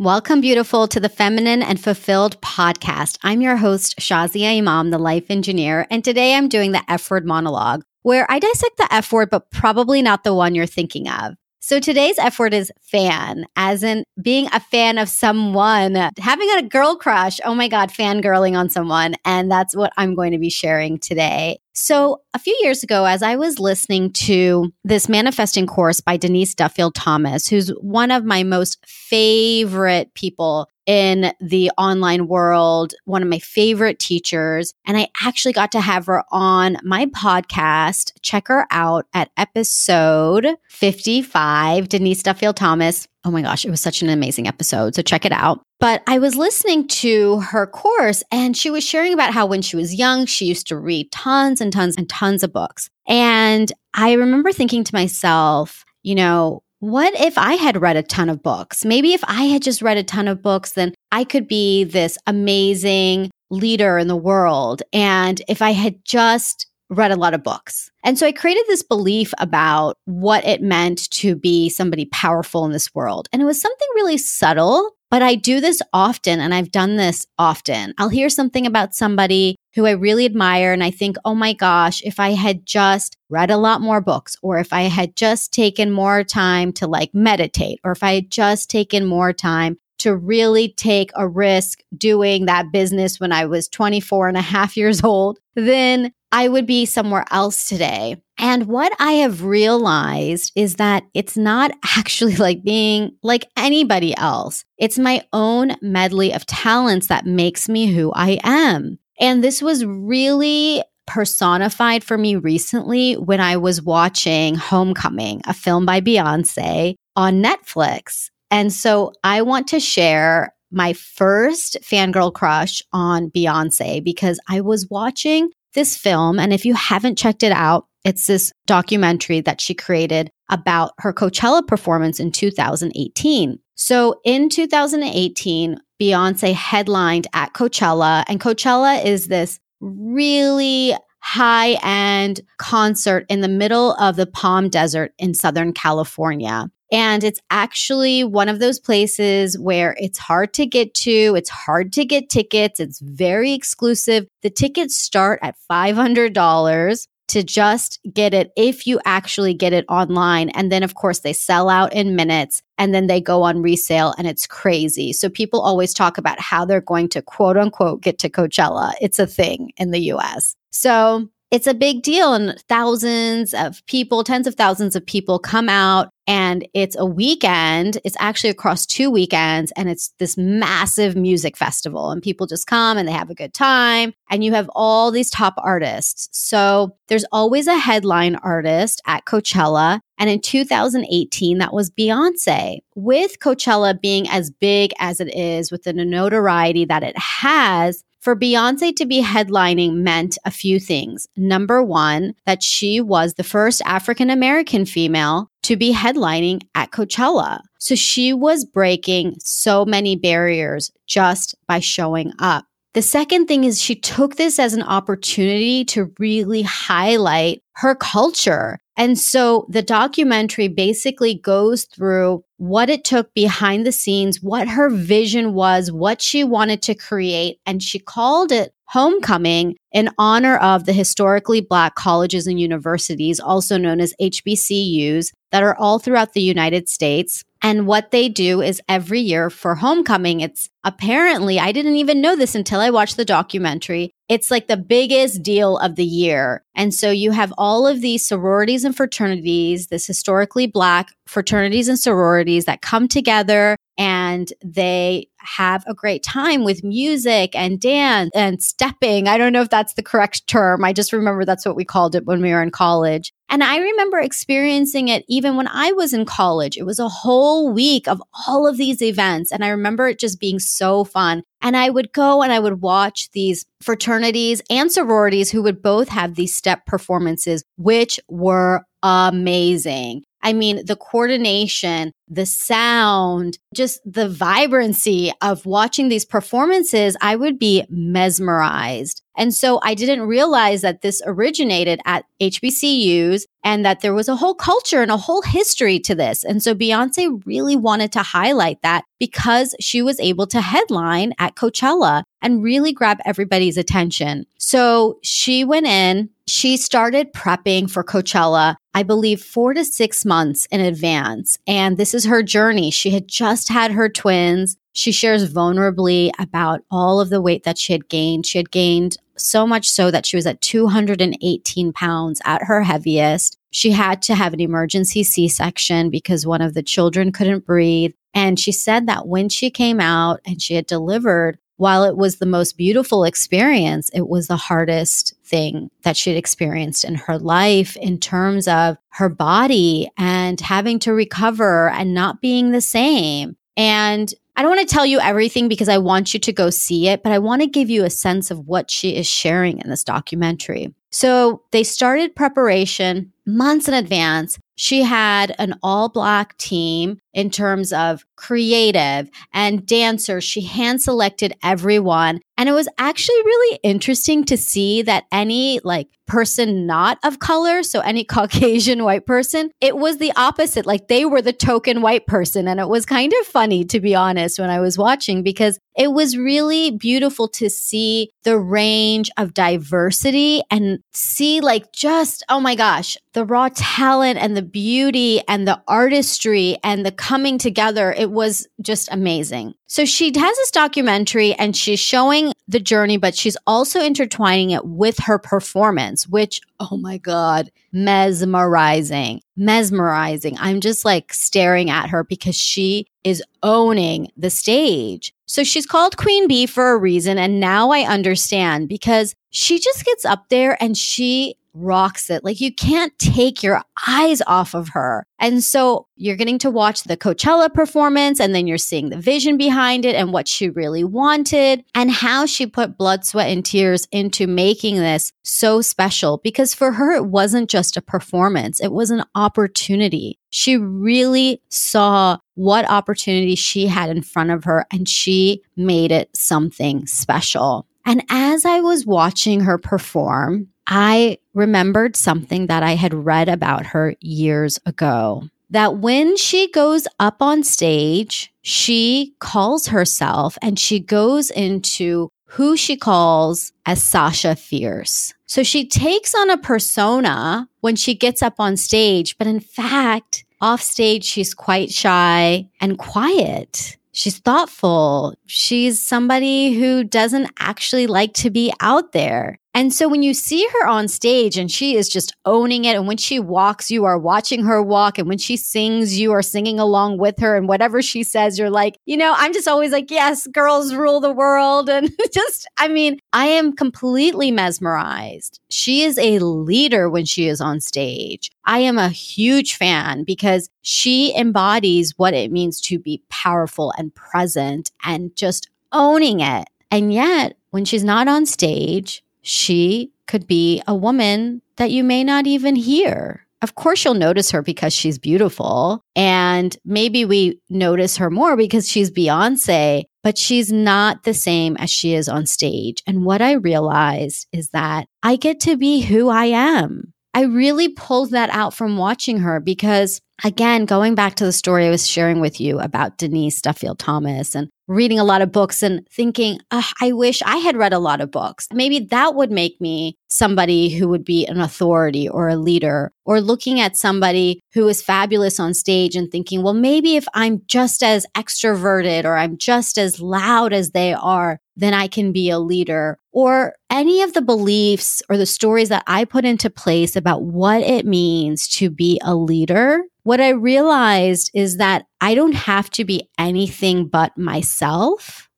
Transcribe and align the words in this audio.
Welcome, 0.00 0.40
beautiful, 0.40 0.88
to 0.88 0.98
the 0.98 1.10
Feminine 1.10 1.62
and 1.62 1.78
Fulfilled 1.78 2.40
podcast. 2.40 3.18
I'm 3.22 3.42
your 3.42 3.58
host, 3.58 3.98
Shazia 3.98 4.56
Imam, 4.56 4.88
the 4.88 4.96
life 4.96 5.26
engineer, 5.28 5.86
and 5.90 6.02
today 6.02 6.34
I'm 6.34 6.48
doing 6.48 6.72
the 6.72 6.82
F 6.88 7.10
word 7.10 7.26
monologue, 7.26 7.84
where 8.00 8.24
I 8.30 8.38
dissect 8.38 8.78
the 8.78 8.88
F 8.90 9.12
word, 9.12 9.28
but 9.28 9.50
probably 9.50 10.00
not 10.00 10.24
the 10.24 10.32
one 10.32 10.54
you're 10.54 10.64
thinking 10.64 11.06
of. 11.06 11.34
So 11.62 11.78
today's 11.78 12.18
F 12.18 12.38
word 12.38 12.54
is 12.54 12.72
fan, 12.80 13.44
as 13.54 13.82
in 13.82 14.04
being 14.20 14.46
a 14.46 14.60
fan 14.60 14.96
of 14.96 15.10
someone, 15.10 15.94
having 16.18 16.48
a 16.56 16.62
girl 16.62 16.96
crush. 16.96 17.38
Oh 17.44 17.54
my 17.54 17.68
God, 17.68 17.90
fangirling 17.90 18.58
on 18.58 18.70
someone. 18.70 19.14
And 19.26 19.50
that's 19.50 19.76
what 19.76 19.92
I'm 19.98 20.14
going 20.14 20.32
to 20.32 20.38
be 20.38 20.48
sharing 20.48 20.98
today. 20.98 21.58
So, 21.74 22.22
a 22.32 22.38
few 22.38 22.56
years 22.62 22.82
ago, 22.82 23.04
as 23.04 23.22
I 23.22 23.36
was 23.36 23.58
listening 23.58 24.12
to 24.14 24.72
this 24.84 25.06
manifesting 25.06 25.66
course 25.66 26.00
by 26.00 26.16
Denise 26.16 26.54
Duffield 26.54 26.94
Thomas, 26.94 27.46
who's 27.46 27.68
one 27.80 28.10
of 28.10 28.24
my 28.24 28.42
most 28.42 28.78
favorite 28.86 30.14
people 30.14 30.66
in 30.90 31.32
the 31.40 31.70
online 31.78 32.26
world, 32.26 32.94
one 33.04 33.22
of 33.22 33.28
my 33.28 33.38
favorite 33.38 34.00
teachers. 34.00 34.74
And 34.84 34.96
I 34.96 35.06
actually 35.22 35.52
got 35.52 35.70
to 35.70 35.80
have 35.80 36.06
her 36.06 36.24
on 36.32 36.78
my 36.82 37.06
podcast. 37.06 38.10
Check 38.22 38.48
her 38.48 38.66
out 38.72 39.06
at 39.14 39.30
episode 39.36 40.48
55, 40.68 41.88
Denise 41.88 42.24
Duffield 42.24 42.56
Thomas. 42.56 43.06
Oh 43.24 43.30
my 43.30 43.40
gosh, 43.40 43.64
it 43.64 43.70
was 43.70 43.80
such 43.80 44.02
an 44.02 44.08
amazing 44.08 44.48
episode. 44.48 44.96
So 44.96 45.02
check 45.02 45.24
it 45.24 45.30
out. 45.30 45.60
But 45.78 46.02
I 46.08 46.18
was 46.18 46.34
listening 46.34 46.88
to 46.88 47.38
her 47.38 47.68
course 47.68 48.24
and 48.32 48.56
she 48.56 48.70
was 48.70 48.82
sharing 48.82 49.14
about 49.14 49.32
how 49.32 49.46
when 49.46 49.62
she 49.62 49.76
was 49.76 49.94
young, 49.94 50.26
she 50.26 50.46
used 50.46 50.66
to 50.68 50.76
read 50.76 51.12
tons 51.12 51.60
and 51.60 51.72
tons 51.72 51.94
and 51.96 52.08
tons 52.08 52.42
of 52.42 52.52
books. 52.52 52.90
And 53.06 53.70
I 53.94 54.14
remember 54.14 54.50
thinking 54.50 54.82
to 54.82 54.94
myself, 54.94 55.84
you 56.02 56.16
know, 56.16 56.64
what 56.80 57.18
if 57.20 57.36
I 57.36 57.54
had 57.54 57.80
read 57.80 57.96
a 57.96 58.02
ton 58.02 58.28
of 58.28 58.42
books? 58.42 58.84
Maybe 58.84 59.12
if 59.12 59.22
I 59.24 59.44
had 59.44 59.62
just 59.62 59.82
read 59.82 59.98
a 59.98 60.02
ton 60.02 60.28
of 60.28 60.42
books, 60.42 60.72
then 60.72 60.94
I 61.12 61.24
could 61.24 61.46
be 61.46 61.84
this 61.84 62.18
amazing 62.26 63.30
leader 63.50 63.98
in 63.98 64.08
the 64.08 64.16
world. 64.16 64.82
And 64.92 65.40
if 65.46 65.60
I 65.60 65.72
had 65.72 66.04
just 66.04 66.66
read 66.88 67.12
a 67.12 67.16
lot 67.16 67.34
of 67.34 67.44
books. 67.44 67.90
And 68.02 68.18
so 68.18 68.26
I 68.26 68.32
created 68.32 68.64
this 68.66 68.82
belief 68.82 69.32
about 69.38 69.96
what 70.06 70.44
it 70.44 70.60
meant 70.60 71.08
to 71.10 71.36
be 71.36 71.68
somebody 71.68 72.06
powerful 72.06 72.64
in 72.64 72.72
this 72.72 72.92
world. 72.94 73.28
And 73.32 73.40
it 73.40 73.44
was 73.44 73.60
something 73.60 73.88
really 73.94 74.18
subtle, 74.18 74.90
but 75.08 75.22
I 75.22 75.36
do 75.36 75.60
this 75.60 75.80
often 75.92 76.40
and 76.40 76.52
I've 76.52 76.72
done 76.72 76.96
this 76.96 77.26
often. 77.38 77.94
I'll 77.98 78.08
hear 78.08 78.28
something 78.28 78.66
about 78.66 78.94
somebody 78.94 79.54
who 79.74 79.86
I 79.86 79.92
really 79.92 80.24
admire 80.24 80.72
and 80.72 80.82
I 80.82 80.90
think, 80.90 81.16
oh 81.24 81.34
my 81.34 81.52
gosh, 81.52 82.02
if 82.02 82.18
I 82.18 82.30
had 82.30 82.66
just 82.66 83.16
read 83.28 83.50
a 83.50 83.56
lot 83.56 83.80
more 83.80 84.00
books 84.00 84.36
or 84.42 84.58
if 84.58 84.72
I 84.72 84.82
had 84.82 85.16
just 85.16 85.52
taken 85.52 85.90
more 85.90 86.24
time 86.24 86.72
to 86.74 86.86
like 86.86 87.14
meditate 87.14 87.80
or 87.84 87.92
if 87.92 88.02
I 88.02 88.14
had 88.14 88.30
just 88.30 88.70
taken 88.70 89.06
more 89.06 89.32
time 89.32 89.78
to 89.98 90.16
really 90.16 90.72
take 90.72 91.10
a 91.14 91.28
risk 91.28 91.80
doing 91.96 92.46
that 92.46 92.72
business 92.72 93.20
when 93.20 93.32
I 93.32 93.44
was 93.44 93.68
24 93.68 94.28
and 94.28 94.36
a 94.36 94.42
half 94.42 94.76
years 94.76 95.02
old, 95.04 95.38
then 95.54 96.12
I 96.32 96.48
would 96.48 96.66
be 96.66 96.86
somewhere 96.86 97.24
else 97.30 97.68
today. 97.68 98.22
And 98.38 98.66
what 98.66 98.92
I 98.98 99.14
have 99.14 99.44
realized 99.44 100.52
is 100.56 100.76
that 100.76 101.02
it's 101.12 101.36
not 101.36 101.72
actually 101.98 102.36
like 102.36 102.62
being 102.62 103.16
like 103.22 103.46
anybody 103.56 104.16
else. 104.16 104.64
It's 104.78 104.98
my 104.98 105.22
own 105.32 105.76
medley 105.82 106.32
of 106.32 106.46
talents 106.46 107.08
that 107.08 107.26
makes 107.26 107.68
me 107.68 107.92
who 107.92 108.12
I 108.12 108.38
am. 108.42 108.98
And 109.20 109.44
this 109.44 109.62
was 109.62 109.84
really 109.84 110.82
personified 111.06 112.02
for 112.02 112.16
me 112.16 112.36
recently 112.36 113.14
when 113.14 113.40
I 113.40 113.56
was 113.56 113.82
watching 113.82 114.54
Homecoming, 114.54 115.42
a 115.46 115.52
film 115.52 115.84
by 115.84 116.00
Beyonce 116.00 116.94
on 117.16 117.42
Netflix. 117.42 118.30
And 118.50 118.72
so 118.72 119.12
I 119.22 119.42
want 119.42 119.68
to 119.68 119.80
share 119.80 120.54
my 120.72 120.92
first 120.92 121.76
fangirl 121.82 122.32
crush 122.32 122.82
on 122.92 123.30
Beyonce 123.30 124.02
because 124.02 124.38
I 124.48 124.60
was 124.60 124.88
watching 124.88 125.50
this 125.74 125.96
film. 125.96 126.38
And 126.38 126.52
if 126.52 126.64
you 126.64 126.74
haven't 126.74 127.18
checked 127.18 127.42
it 127.42 127.52
out, 127.52 127.86
it's 128.04 128.26
this 128.26 128.52
documentary 128.66 129.40
that 129.42 129.60
she 129.60 129.74
created 129.74 130.30
about 130.48 130.92
her 130.98 131.12
Coachella 131.12 131.66
performance 131.66 132.18
in 132.18 132.32
2018. 132.32 133.58
So 133.74 134.20
in 134.24 134.48
2018, 134.48 135.78
Beyonce 136.00 136.54
headlined 136.54 137.26
at 137.34 137.52
Coachella, 137.52 138.24
and 138.28 138.40
Coachella 138.40 139.04
is 139.04 139.26
this 139.26 139.60
really 139.80 140.96
high 141.22 141.78
end 141.82 142.40
concert 142.58 143.26
in 143.28 143.42
the 143.42 143.48
middle 143.48 143.92
of 143.94 144.16
the 144.16 144.26
Palm 144.26 144.68
Desert 144.68 145.12
in 145.18 145.34
Southern 145.34 145.72
California. 145.72 146.70
And 146.92 147.22
it's 147.22 147.40
actually 147.50 148.24
one 148.24 148.48
of 148.48 148.58
those 148.58 148.80
places 148.80 149.56
where 149.58 149.94
it's 149.98 150.18
hard 150.18 150.52
to 150.54 150.66
get 150.66 150.92
to. 150.94 151.34
It's 151.36 151.50
hard 151.50 151.92
to 151.92 152.04
get 152.04 152.28
tickets. 152.28 152.80
It's 152.80 152.98
very 152.98 153.52
exclusive. 153.52 154.26
The 154.42 154.50
tickets 154.50 154.96
start 154.96 155.38
at 155.42 155.54
$500 155.70 157.06
to 157.30 157.44
just 157.44 158.00
get 158.12 158.34
it 158.34 158.52
if 158.56 158.86
you 158.88 159.00
actually 159.04 159.54
get 159.54 159.72
it 159.72 159.84
online. 159.88 160.48
And 160.50 160.70
then, 160.70 160.82
of 160.82 160.94
course, 160.94 161.20
they 161.20 161.32
sell 161.32 161.68
out 161.68 161.92
in 161.92 162.16
minutes 162.16 162.60
and 162.76 162.92
then 162.92 163.06
they 163.06 163.20
go 163.20 163.42
on 163.42 163.62
resale 163.62 164.14
and 164.18 164.26
it's 164.26 164.48
crazy. 164.48 165.12
So 165.12 165.28
people 165.28 165.60
always 165.60 165.94
talk 165.94 166.18
about 166.18 166.40
how 166.40 166.64
they're 166.64 166.80
going 166.80 167.08
to 167.10 167.22
quote 167.22 167.56
unquote 167.56 168.00
get 168.00 168.18
to 168.18 168.28
Coachella. 168.28 168.94
It's 169.00 169.20
a 169.20 169.28
thing 169.28 169.70
in 169.76 169.92
the 169.92 170.00
US. 170.12 170.56
So 170.70 171.28
it's 171.50 171.66
a 171.66 171.74
big 171.74 172.02
deal 172.02 172.32
and 172.32 172.58
thousands 172.68 173.54
of 173.54 173.84
people, 173.86 174.22
tens 174.22 174.46
of 174.46 174.54
thousands 174.54 174.94
of 174.94 175.04
people 175.04 175.38
come 175.40 175.68
out 175.68 176.10
and 176.28 176.66
it's 176.74 176.94
a 176.96 177.04
weekend. 177.04 177.98
It's 178.04 178.16
actually 178.20 178.50
across 178.50 178.86
two 178.86 179.10
weekends 179.10 179.72
and 179.76 179.90
it's 179.90 180.14
this 180.20 180.36
massive 180.38 181.16
music 181.16 181.56
festival 181.56 182.12
and 182.12 182.22
people 182.22 182.46
just 182.46 182.68
come 182.68 182.96
and 182.96 183.08
they 183.08 183.12
have 183.12 183.30
a 183.30 183.34
good 183.34 183.52
time 183.52 184.12
and 184.30 184.44
you 184.44 184.52
have 184.52 184.70
all 184.76 185.10
these 185.10 185.28
top 185.28 185.54
artists. 185.58 186.28
So 186.30 186.96
there's 187.08 187.24
always 187.32 187.66
a 187.66 187.76
headline 187.76 188.36
artist 188.36 189.02
at 189.06 189.24
Coachella. 189.24 189.98
And 190.18 190.30
in 190.30 190.40
2018, 190.40 191.58
that 191.58 191.72
was 191.72 191.90
Beyonce. 191.90 192.78
With 192.94 193.40
Coachella 193.40 194.00
being 194.00 194.28
as 194.28 194.50
big 194.50 194.92
as 195.00 195.18
it 195.20 195.34
is, 195.34 195.72
with 195.72 195.82
the 195.82 195.94
notoriety 195.94 196.84
that 196.84 197.02
it 197.02 197.18
has, 197.18 198.04
for 198.20 198.36
Beyonce 198.36 198.94
to 198.96 199.06
be 199.06 199.22
headlining 199.22 199.94
meant 199.94 200.38
a 200.44 200.50
few 200.50 200.78
things. 200.78 201.26
Number 201.36 201.82
one, 201.82 202.34
that 202.46 202.62
she 202.62 203.00
was 203.00 203.34
the 203.34 203.44
first 203.44 203.82
African 203.84 204.30
American 204.30 204.84
female 204.84 205.50
to 205.62 205.76
be 205.76 205.92
headlining 205.92 206.62
at 206.74 206.90
Coachella. 206.90 207.60
So 207.78 207.94
she 207.94 208.32
was 208.32 208.64
breaking 208.64 209.36
so 209.40 209.84
many 209.84 210.16
barriers 210.16 210.90
just 211.06 211.54
by 211.66 211.80
showing 211.80 212.32
up. 212.38 212.66
The 212.92 213.02
second 213.02 213.46
thing 213.46 213.64
is 213.64 213.80
she 213.80 213.94
took 213.94 214.34
this 214.34 214.58
as 214.58 214.74
an 214.74 214.82
opportunity 214.82 215.84
to 215.86 216.12
really 216.18 216.62
highlight 216.62 217.62
her 217.76 217.94
culture. 217.94 218.78
And 219.00 219.18
so 219.18 219.64
the 219.70 219.80
documentary 219.80 220.68
basically 220.68 221.34
goes 221.34 221.86
through 221.86 222.44
what 222.58 222.90
it 222.90 223.02
took 223.02 223.32
behind 223.32 223.86
the 223.86 223.92
scenes, 223.92 224.42
what 224.42 224.68
her 224.68 224.90
vision 224.90 225.54
was, 225.54 225.90
what 225.90 226.20
she 226.20 226.44
wanted 226.44 226.82
to 226.82 226.94
create. 226.94 227.60
And 227.64 227.82
she 227.82 227.98
called 227.98 228.52
it 228.52 228.74
Homecoming 228.90 229.76
in 229.92 230.10
honor 230.18 230.56
of 230.56 230.84
the 230.84 230.92
historically 230.92 231.60
Black 231.60 231.94
colleges 231.94 232.46
and 232.46 232.60
universities, 232.60 233.40
also 233.40 233.78
known 233.78 234.00
as 234.00 234.12
HBCUs, 234.20 235.32
that 235.52 235.62
are 235.62 235.76
all 235.76 235.98
throughout 235.98 236.32
the 236.32 236.42
United 236.42 236.88
States. 236.88 237.44
And 237.62 237.86
what 237.86 238.10
they 238.10 238.28
do 238.28 238.60
is 238.60 238.82
every 238.88 239.20
year 239.20 239.48
for 239.48 239.76
homecoming, 239.76 240.40
it's 240.40 240.68
apparently, 240.82 241.60
I 241.60 241.72
didn't 241.72 241.96
even 241.96 242.20
know 242.20 242.34
this 242.34 242.54
until 242.54 242.80
I 242.80 242.90
watched 242.90 243.16
the 243.16 243.24
documentary. 243.24 244.10
It's 244.28 244.50
like 244.50 244.66
the 244.66 244.76
biggest 244.76 245.42
deal 245.42 245.78
of 245.78 245.94
the 245.94 246.04
year. 246.04 246.64
And 246.74 246.94
so 246.94 247.10
you 247.10 247.32
have 247.32 247.52
all 247.58 247.86
of 247.86 248.00
these 248.00 248.24
sororities 248.24 248.84
and 248.84 248.96
fraternities, 248.96 249.88
this 249.88 250.06
historically 250.06 250.66
black 250.66 251.12
fraternities 251.26 251.88
and 251.88 251.98
sororities 251.98 252.64
that 252.64 252.82
come 252.82 253.08
together 253.08 253.76
and 254.00 254.50
they 254.64 255.28
have 255.36 255.84
a 255.86 255.94
great 255.94 256.22
time 256.22 256.64
with 256.64 256.82
music 256.82 257.54
and 257.54 257.78
dance 257.78 258.30
and 258.34 258.62
stepping. 258.62 259.28
I 259.28 259.36
don't 259.36 259.52
know 259.52 259.60
if 259.60 259.68
that's 259.68 259.94
the 259.94 260.02
correct 260.02 260.46
term. 260.46 260.84
I 260.84 260.94
just 260.94 261.12
remember 261.12 261.44
that's 261.44 261.66
what 261.66 261.76
we 261.76 261.84
called 261.84 262.14
it 262.14 262.24
when 262.24 262.40
we 262.40 262.50
were 262.50 262.62
in 262.62 262.70
college. 262.70 263.32
And 263.50 263.62
I 263.62 263.78
remember 263.78 264.18
experiencing 264.18 265.08
it 265.08 265.24
even 265.28 265.56
when 265.56 265.68
I 265.68 265.92
was 265.92 266.14
in 266.14 266.24
college. 266.24 266.78
It 266.78 266.86
was 266.86 266.98
a 266.98 267.08
whole 267.08 267.72
week 267.72 268.08
of 268.08 268.22
all 268.48 268.66
of 268.66 268.76
these 268.76 269.02
events. 269.02 269.52
And 269.52 269.64
I 269.64 269.68
remember 269.68 270.08
it 270.08 270.18
just 270.18 270.40
being 270.40 270.60
so 270.60 271.04
fun. 271.04 271.42
And 271.60 271.76
I 271.76 271.90
would 271.90 272.12
go 272.12 272.42
and 272.42 272.52
I 272.52 272.58
would 272.58 272.80
watch 272.80 273.30
these 273.32 273.66
fraternities 273.82 274.62
and 274.70 274.90
sororities 274.90 275.50
who 275.50 275.62
would 275.62 275.82
both 275.82 276.08
have 276.08 276.36
these 276.36 276.54
step 276.60 276.84
performances, 276.86 277.64
which 277.76 278.20
were 278.28 278.82
amazing. 279.02 280.22
I 280.42 280.52
mean, 280.52 280.84
the 280.86 280.96
coordination, 280.96 282.12
the 282.28 282.46
sound, 282.46 283.58
just 283.74 284.00
the 284.04 284.28
vibrancy 284.28 285.32
of 285.42 285.66
watching 285.66 286.08
these 286.08 286.24
performances, 286.24 287.16
I 287.20 287.36
would 287.36 287.58
be 287.58 287.84
mesmerized. 287.90 289.22
And 289.40 289.54
so 289.54 289.80
I 289.82 289.94
didn't 289.94 290.28
realize 290.28 290.82
that 290.82 291.00
this 291.00 291.22
originated 291.24 291.98
at 292.04 292.26
HBCUs 292.42 293.44
and 293.64 293.86
that 293.86 294.02
there 294.02 294.12
was 294.12 294.28
a 294.28 294.36
whole 294.36 294.54
culture 294.54 295.00
and 295.00 295.10
a 295.10 295.16
whole 295.16 295.40
history 295.40 295.98
to 296.00 296.14
this. 296.14 296.44
And 296.44 296.62
so 296.62 296.74
Beyonce 296.74 297.42
really 297.46 297.74
wanted 297.74 298.12
to 298.12 298.22
highlight 298.22 298.82
that 298.82 299.04
because 299.18 299.74
she 299.80 300.02
was 300.02 300.20
able 300.20 300.46
to 300.48 300.60
headline 300.60 301.32
at 301.38 301.54
Coachella 301.54 302.24
and 302.42 302.62
really 302.62 302.92
grab 302.92 303.18
everybody's 303.24 303.78
attention. 303.78 304.44
So 304.58 305.18
she 305.22 305.64
went 305.64 305.86
in, 305.86 306.28
she 306.46 306.76
started 306.76 307.32
prepping 307.32 307.90
for 307.90 308.04
Coachella, 308.04 308.76
I 308.92 309.04
believe 309.04 309.42
four 309.42 309.72
to 309.72 309.86
six 309.86 310.26
months 310.26 310.66
in 310.66 310.80
advance. 310.80 311.58
And 311.66 311.96
this 311.96 312.12
is 312.12 312.26
her 312.26 312.42
journey. 312.42 312.90
She 312.90 313.10
had 313.10 313.26
just 313.26 313.70
had 313.70 313.92
her 313.92 314.10
twins. 314.10 314.76
She 314.92 315.12
shares 315.12 315.52
vulnerably 315.52 316.30
about 316.38 316.80
all 316.90 317.20
of 317.20 317.30
the 317.30 317.40
weight 317.40 317.62
that 317.64 317.78
she 317.78 317.92
had 317.92 318.08
gained. 318.08 318.44
She 318.44 318.58
had 318.58 318.70
gained 318.70 319.16
so 319.40 319.66
much 319.66 319.90
so 319.90 320.10
that 320.10 320.26
she 320.26 320.36
was 320.36 320.46
at 320.46 320.60
218 320.60 321.92
pounds 321.92 322.40
at 322.44 322.64
her 322.64 322.82
heaviest. 322.82 323.58
She 323.70 323.92
had 323.92 324.22
to 324.22 324.34
have 324.34 324.52
an 324.52 324.60
emergency 324.60 325.22
C 325.22 325.48
section 325.48 326.10
because 326.10 326.46
one 326.46 326.62
of 326.62 326.74
the 326.74 326.82
children 326.82 327.32
couldn't 327.32 327.66
breathe. 327.66 328.12
And 328.34 328.58
she 328.58 328.72
said 328.72 329.06
that 329.06 329.26
when 329.26 329.48
she 329.48 329.70
came 329.70 330.00
out 330.00 330.40
and 330.44 330.60
she 330.60 330.74
had 330.74 330.86
delivered, 330.86 331.58
while 331.80 332.04
it 332.04 332.14
was 332.14 332.36
the 332.36 332.46
most 332.46 332.76
beautiful 332.76 333.24
experience, 333.24 334.10
it 334.12 334.28
was 334.28 334.48
the 334.48 334.56
hardest 334.56 335.34
thing 335.46 335.90
that 336.02 336.14
she'd 336.14 336.36
experienced 336.36 337.04
in 337.04 337.14
her 337.14 337.38
life 337.38 337.96
in 337.96 338.18
terms 338.18 338.68
of 338.68 338.98
her 339.08 339.30
body 339.30 340.10
and 340.18 340.60
having 340.60 340.98
to 340.98 341.14
recover 341.14 341.88
and 341.88 342.12
not 342.12 342.42
being 342.42 342.70
the 342.70 342.82
same. 342.82 343.56
And 343.78 344.32
I 344.60 344.62
don't 344.62 344.76
want 344.76 344.86
to 344.86 344.94
tell 344.94 345.06
you 345.06 345.20
everything 345.20 345.68
because 345.68 345.88
I 345.88 345.96
want 345.96 346.34
you 346.34 346.40
to 346.40 346.52
go 346.52 346.68
see 346.68 347.08
it, 347.08 347.22
but 347.22 347.32
I 347.32 347.38
want 347.38 347.62
to 347.62 347.66
give 347.66 347.88
you 347.88 348.04
a 348.04 348.10
sense 348.10 348.50
of 348.50 348.68
what 348.68 348.90
she 348.90 349.16
is 349.16 349.26
sharing 349.26 349.78
in 349.78 349.88
this 349.88 350.04
documentary. 350.04 350.94
So 351.08 351.62
they 351.70 351.82
started 351.82 352.36
preparation 352.36 353.32
months 353.46 353.88
in 353.88 353.94
advance. 353.94 354.58
She 354.76 355.00
had 355.00 355.54
an 355.58 355.78
all 355.82 356.10
black 356.10 356.58
team 356.58 357.22
in 357.32 357.50
terms 357.50 357.92
of 357.92 358.24
creative 358.36 359.30
and 359.52 359.86
dancers. 359.86 360.44
She 360.44 360.62
hand 360.62 361.02
selected 361.02 361.54
everyone. 361.62 362.40
And 362.56 362.68
it 362.68 362.72
was 362.72 362.88
actually 362.98 363.42
really 363.42 363.80
interesting 363.82 364.44
to 364.44 364.56
see 364.56 365.02
that 365.02 365.24
any 365.32 365.80
like 365.82 366.08
person 366.26 366.86
not 366.86 367.18
of 367.24 367.38
color, 367.38 367.82
so 367.82 368.00
any 368.00 368.22
Caucasian 368.36 369.02
white 369.02 369.26
person, 369.26 369.70
it 369.80 369.96
was 369.96 370.18
the 370.18 370.32
opposite. 370.36 370.86
Like 370.86 371.08
they 371.08 371.24
were 371.24 371.42
the 371.42 371.52
token 371.52 372.02
white 372.02 372.26
person. 372.26 372.68
And 372.68 372.78
it 372.78 372.88
was 372.88 373.04
kind 373.06 373.32
of 373.40 373.46
funny, 373.46 373.84
to 373.86 374.00
be 374.00 374.14
honest, 374.14 374.58
when 374.58 374.70
I 374.70 374.80
was 374.80 374.96
watching 374.96 375.42
because 375.42 375.78
it 375.96 376.12
was 376.12 376.36
really 376.36 376.92
beautiful 376.92 377.48
to 377.48 377.68
see 377.68 378.30
the 378.44 378.58
range 378.58 379.30
of 379.36 379.54
diversity 379.54 380.62
and 380.70 381.00
see 381.12 381.60
like 381.60 381.92
just, 381.92 382.44
oh 382.48 382.60
my 382.60 382.74
gosh, 382.74 383.16
the 383.32 383.44
raw 383.44 383.68
talent 383.74 384.38
and 384.38 384.56
the 384.56 384.62
beauty 384.62 385.40
and 385.48 385.66
the 385.66 385.82
artistry 385.88 386.78
and 386.84 387.04
the 387.04 387.12
coming 387.20 387.58
together. 387.58 388.14
It 388.16 388.30
was 388.30 388.66
just 388.80 389.10
amazing. 389.12 389.74
So 389.86 390.06
she 390.06 390.32
has 390.34 390.56
this 390.56 390.70
documentary 390.70 391.52
and 391.52 391.76
she's 391.76 392.00
showing 392.00 392.54
the 392.66 392.80
journey, 392.80 393.18
but 393.18 393.34
she's 393.34 393.58
also 393.66 394.00
intertwining 394.00 394.70
it 394.70 394.86
with 394.86 395.18
her 395.18 395.38
performance, 395.38 396.26
which, 396.26 396.62
oh 396.80 396.96
my 396.96 397.18
God, 397.18 397.70
mesmerizing, 397.92 399.42
mesmerizing. 399.54 400.56
I'm 400.58 400.80
just 400.80 401.04
like 401.04 401.34
staring 401.34 401.90
at 401.90 402.08
her 402.08 402.24
because 402.24 402.56
she 402.56 403.06
is 403.22 403.42
owning 403.62 404.32
the 404.38 404.48
stage. 404.48 405.34
So 405.44 405.62
she's 405.62 405.84
called 405.84 406.16
Queen 406.16 406.48
Bee 406.48 406.64
for 406.64 406.92
a 406.92 406.98
reason. 406.98 407.36
And 407.36 407.60
now 407.60 407.90
I 407.90 408.00
understand 408.00 408.88
because 408.88 409.34
she 409.50 409.78
just 409.78 410.06
gets 410.06 410.24
up 410.24 410.48
there 410.48 410.82
and 410.82 410.96
she 410.96 411.56
rocks 411.74 412.30
it. 412.30 412.44
Like 412.44 412.60
you 412.60 412.74
can't 412.74 413.16
take 413.18 413.62
your 413.62 413.82
eyes 414.08 414.42
off 414.46 414.74
of 414.74 414.90
her. 414.90 415.26
And 415.38 415.62
so 415.62 416.06
you're 416.16 416.36
getting 416.36 416.58
to 416.58 416.70
watch 416.70 417.04
the 417.04 417.16
Coachella 417.16 417.72
performance 417.72 418.40
and 418.40 418.54
then 418.54 418.66
you're 418.66 418.78
seeing 418.78 419.10
the 419.10 419.18
vision 419.18 419.56
behind 419.56 420.04
it 420.04 420.14
and 420.14 420.32
what 420.32 420.48
she 420.48 420.68
really 420.68 421.04
wanted 421.04 421.84
and 421.94 422.10
how 422.10 422.46
she 422.46 422.66
put 422.66 422.98
blood, 422.98 423.24
sweat, 423.24 423.48
and 423.48 423.64
tears 423.64 424.06
into 424.12 424.46
making 424.46 424.96
this 424.96 425.32
so 425.42 425.80
special. 425.80 426.38
Because 426.38 426.74
for 426.74 426.92
her, 426.92 427.12
it 427.12 427.26
wasn't 427.26 427.70
just 427.70 427.96
a 427.96 428.02
performance, 428.02 428.80
it 428.80 428.92
was 428.92 429.10
an 429.10 429.24
opportunity. 429.34 430.38
She 430.50 430.76
really 430.76 431.62
saw 431.68 432.38
what 432.54 432.88
opportunity 432.90 433.54
she 433.54 433.86
had 433.86 434.10
in 434.10 434.22
front 434.22 434.50
of 434.50 434.64
her 434.64 434.86
and 434.90 435.08
she 435.08 435.62
made 435.76 436.10
it 436.10 436.36
something 436.36 437.06
special. 437.06 437.86
And 438.04 438.24
as 438.28 438.64
I 438.64 438.80
was 438.80 439.06
watching 439.06 439.60
her 439.60 439.78
perform, 439.78 440.68
I 440.90 441.38
remembered 441.54 442.16
something 442.16 442.66
that 442.66 442.82
I 442.82 442.96
had 442.96 443.14
read 443.14 443.48
about 443.48 443.86
her 443.86 444.16
years 444.20 444.80
ago. 444.84 445.44
That 445.70 445.98
when 445.98 446.36
she 446.36 446.68
goes 446.72 447.06
up 447.20 447.40
on 447.40 447.62
stage, 447.62 448.52
she 448.60 449.34
calls 449.38 449.86
herself 449.86 450.58
and 450.60 450.80
she 450.80 450.98
goes 450.98 451.48
into 451.50 452.32
who 452.46 452.76
she 452.76 452.96
calls 452.96 453.72
as 453.86 454.02
Sasha 454.02 454.56
Fierce. 454.56 455.32
So 455.46 455.62
she 455.62 455.86
takes 455.86 456.34
on 456.34 456.50
a 456.50 456.58
persona 456.58 457.68
when 457.80 457.94
she 457.94 458.14
gets 458.14 458.42
up 458.42 458.54
on 458.58 458.76
stage, 458.76 459.38
but 459.38 459.46
in 459.46 459.60
fact, 459.60 460.44
off 460.60 460.82
stage, 460.82 461.24
she's 461.24 461.54
quite 461.54 461.92
shy 461.92 462.68
and 462.80 462.98
quiet. 462.98 463.96
She's 464.10 464.38
thoughtful. 464.38 465.34
She's 465.46 466.02
somebody 466.02 466.72
who 466.72 467.04
doesn't 467.04 467.48
actually 467.60 468.08
like 468.08 468.34
to 468.34 468.50
be 468.50 468.72
out 468.80 469.12
there. 469.12 469.59
And 469.72 469.92
so 469.94 470.08
when 470.08 470.22
you 470.24 470.34
see 470.34 470.66
her 470.72 470.88
on 470.88 471.06
stage 471.06 471.56
and 471.56 471.70
she 471.70 471.94
is 471.94 472.08
just 472.08 472.34
owning 472.44 472.84
it, 472.84 472.96
and 472.96 473.06
when 473.06 473.18
she 473.18 473.38
walks, 473.38 473.90
you 473.90 474.04
are 474.04 474.18
watching 474.18 474.64
her 474.64 474.82
walk. 474.82 475.16
And 475.18 475.28
when 475.28 475.38
she 475.38 475.56
sings, 475.56 476.18
you 476.18 476.32
are 476.32 476.42
singing 476.42 476.80
along 476.80 477.18
with 477.18 477.38
her. 477.38 477.56
And 477.56 477.68
whatever 477.68 478.02
she 478.02 478.24
says, 478.24 478.58
you're 478.58 478.68
like, 478.68 478.98
you 479.06 479.16
know, 479.16 479.32
I'm 479.36 479.52
just 479.52 479.68
always 479.68 479.92
like, 479.92 480.10
yes, 480.10 480.46
girls 480.48 480.94
rule 480.94 481.20
the 481.20 481.32
world. 481.32 481.88
And 482.00 482.10
just, 482.32 482.66
I 482.78 482.88
mean, 482.88 483.18
I 483.32 483.46
am 483.46 483.74
completely 483.74 484.50
mesmerized. 484.50 485.60
She 485.70 486.02
is 486.02 486.18
a 486.18 486.38
leader 486.38 487.10
when 487.10 487.24
she 487.24 487.46
is 487.48 487.60
on 487.60 487.80
stage. 487.80 488.50
I 488.64 488.78
am 488.78 488.96
a 488.96 489.08
huge 489.08 489.74
fan 489.74 490.24
because 490.24 490.70
she 490.82 491.36
embodies 491.36 492.16
what 492.16 492.32
it 492.32 492.52
means 492.52 492.80
to 492.82 492.98
be 492.98 493.22
powerful 493.28 493.92
and 493.98 494.14
present 494.14 494.92
and 495.04 495.34
just 495.36 495.68
owning 495.92 496.40
it. 496.40 496.68
And 496.90 497.12
yet, 497.12 497.56
when 497.70 497.84
she's 497.84 498.04
not 498.04 498.28
on 498.28 498.46
stage, 498.46 499.22
she 499.42 500.12
could 500.26 500.46
be 500.46 500.82
a 500.86 500.94
woman 500.94 501.62
that 501.76 501.90
you 501.90 502.04
may 502.04 502.24
not 502.24 502.46
even 502.46 502.76
hear. 502.76 503.46
Of 503.62 503.74
course, 503.74 504.04
you'll 504.04 504.14
notice 504.14 504.50
her 504.52 504.62
because 504.62 504.94
she's 504.94 505.18
beautiful. 505.18 506.02
And 506.16 506.76
maybe 506.84 507.24
we 507.24 507.60
notice 507.68 508.16
her 508.16 508.30
more 508.30 508.56
because 508.56 508.88
she's 508.88 509.10
Beyonce, 509.10 510.04
but 510.22 510.38
she's 510.38 510.72
not 510.72 511.24
the 511.24 511.34
same 511.34 511.76
as 511.76 511.90
she 511.90 512.14
is 512.14 512.28
on 512.28 512.46
stage. 512.46 513.02
And 513.06 513.24
what 513.24 513.42
I 513.42 513.52
realized 513.52 514.46
is 514.52 514.70
that 514.70 515.08
I 515.22 515.36
get 515.36 515.60
to 515.60 515.76
be 515.76 516.00
who 516.00 516.30
I 516.30 516.46
am. 516.46 517.12
I 517.34 517.42
really 517.42 517.88
pulled 517.88 518.30
that 518.30 518.50
out 518.50 518.74
from 518.74 518.96
watching 518.96 519.38
her 519.38 519.60
because, 519.60 520.20
again, 520.42 520.84
going 520.84 521.14
back 521.14 521.36
to 521.36 521.44
the 521.44 521.52
story 521.52 521.86
I 521.86 521.90
was 521.90 522.06
sharing 522.06 522.40
with 522.40 522.60
you 522.60 522.80
about 522.80 523.18
Denise 523.18 523.60
Duffield 523.60 523.98
Thomas 523.98 524.54
and 524.54 524.68
reading 524.90 525.20
a 525.20 525.24
lot 525.24 525.40
of 525.40 525.52
books 525.52 525.84
and 525.84 526.04
thinking, 526.08 526.58
I 526.72 527.12
wish 527.12 527.42
I 527.42 527.58
had 527.58 527.76
read 527.76 527.92
a 527.92 528.00
lot 528.00 528.20
of 528.20 528.32
books. 528.32 528.66
Maybe 528.72 528.98
that 528.98 529.36
would 529.36 529.52
make 529.52 529.80
me 529.80 530.18
somebody 530.26 530.88
who 530.88 531.08
would 531.08 531.24
be 531.24 531.46
an 531.46 531.60
authority 531.60 532.28
or 532.28 532.48
a 532.48 532.56
leader, 532.56 533.12
or 533.24 533.40
looking 533.40 533.78
at 533.78 533.96
somebody 533.96 534.60
who 534.74 534.88
is 534.88 535.00
fabulous 535.00 535.60
on 535.60 535.74
stage 535.74 536.16
and 536.16 536.30
thinking, 536.30 536.64
well, 536.64 536.74
maybe 536.74 537.14
if 537.14 537.26
I'm 537.34 537.62
just 537.68 538.02
as 538.02 538.26
extroverted 538.36 539.24
or 539.24 539.36
I'm 539.36 539.58
just 539.58 539.96
as 539.96 540.20
loud 540.20 540.72
as 540.72 540.90
they 540.90 541.12
are, 541.14 541.60
then 541.76 541.94
I 541.94 542.08
can 542.08 542.32
be 542.32 542.50
a 542.50 542.58
leader. 542.58 543.16
Or 543.30 543.74
any 543.90 544.22
of 544.22 544.32
the 544.32 544.42
beliefs 544.42 545.22
or 545.30 545.36
the 545.36 545.46
stories 545.46 545.88
that 545.90 546.02
I 546.08 546.24
put 546.24 546.44
into 546.44 546.68
place 546.68 547.14
about 547.14 547.42
what 547.42 547.82
it 547.82 548.06
means 548.06 548.66
to 548.78 548.90
be 548.90 549.20
a 549.22 549.36
leader 549.36 550.02
what 550.22 550.40
I 550.40 550.50
realized 550.50 551.50
is 551.54 551.78
that 551.78 552.06
I 552.20 552.34
don't 552.34 552.54
have 552.54 552.90
to 552.90 553.04
be 553.04 553.28
anything 553.38 554.06
but 554.06 554.36
myself. 554.36 554.79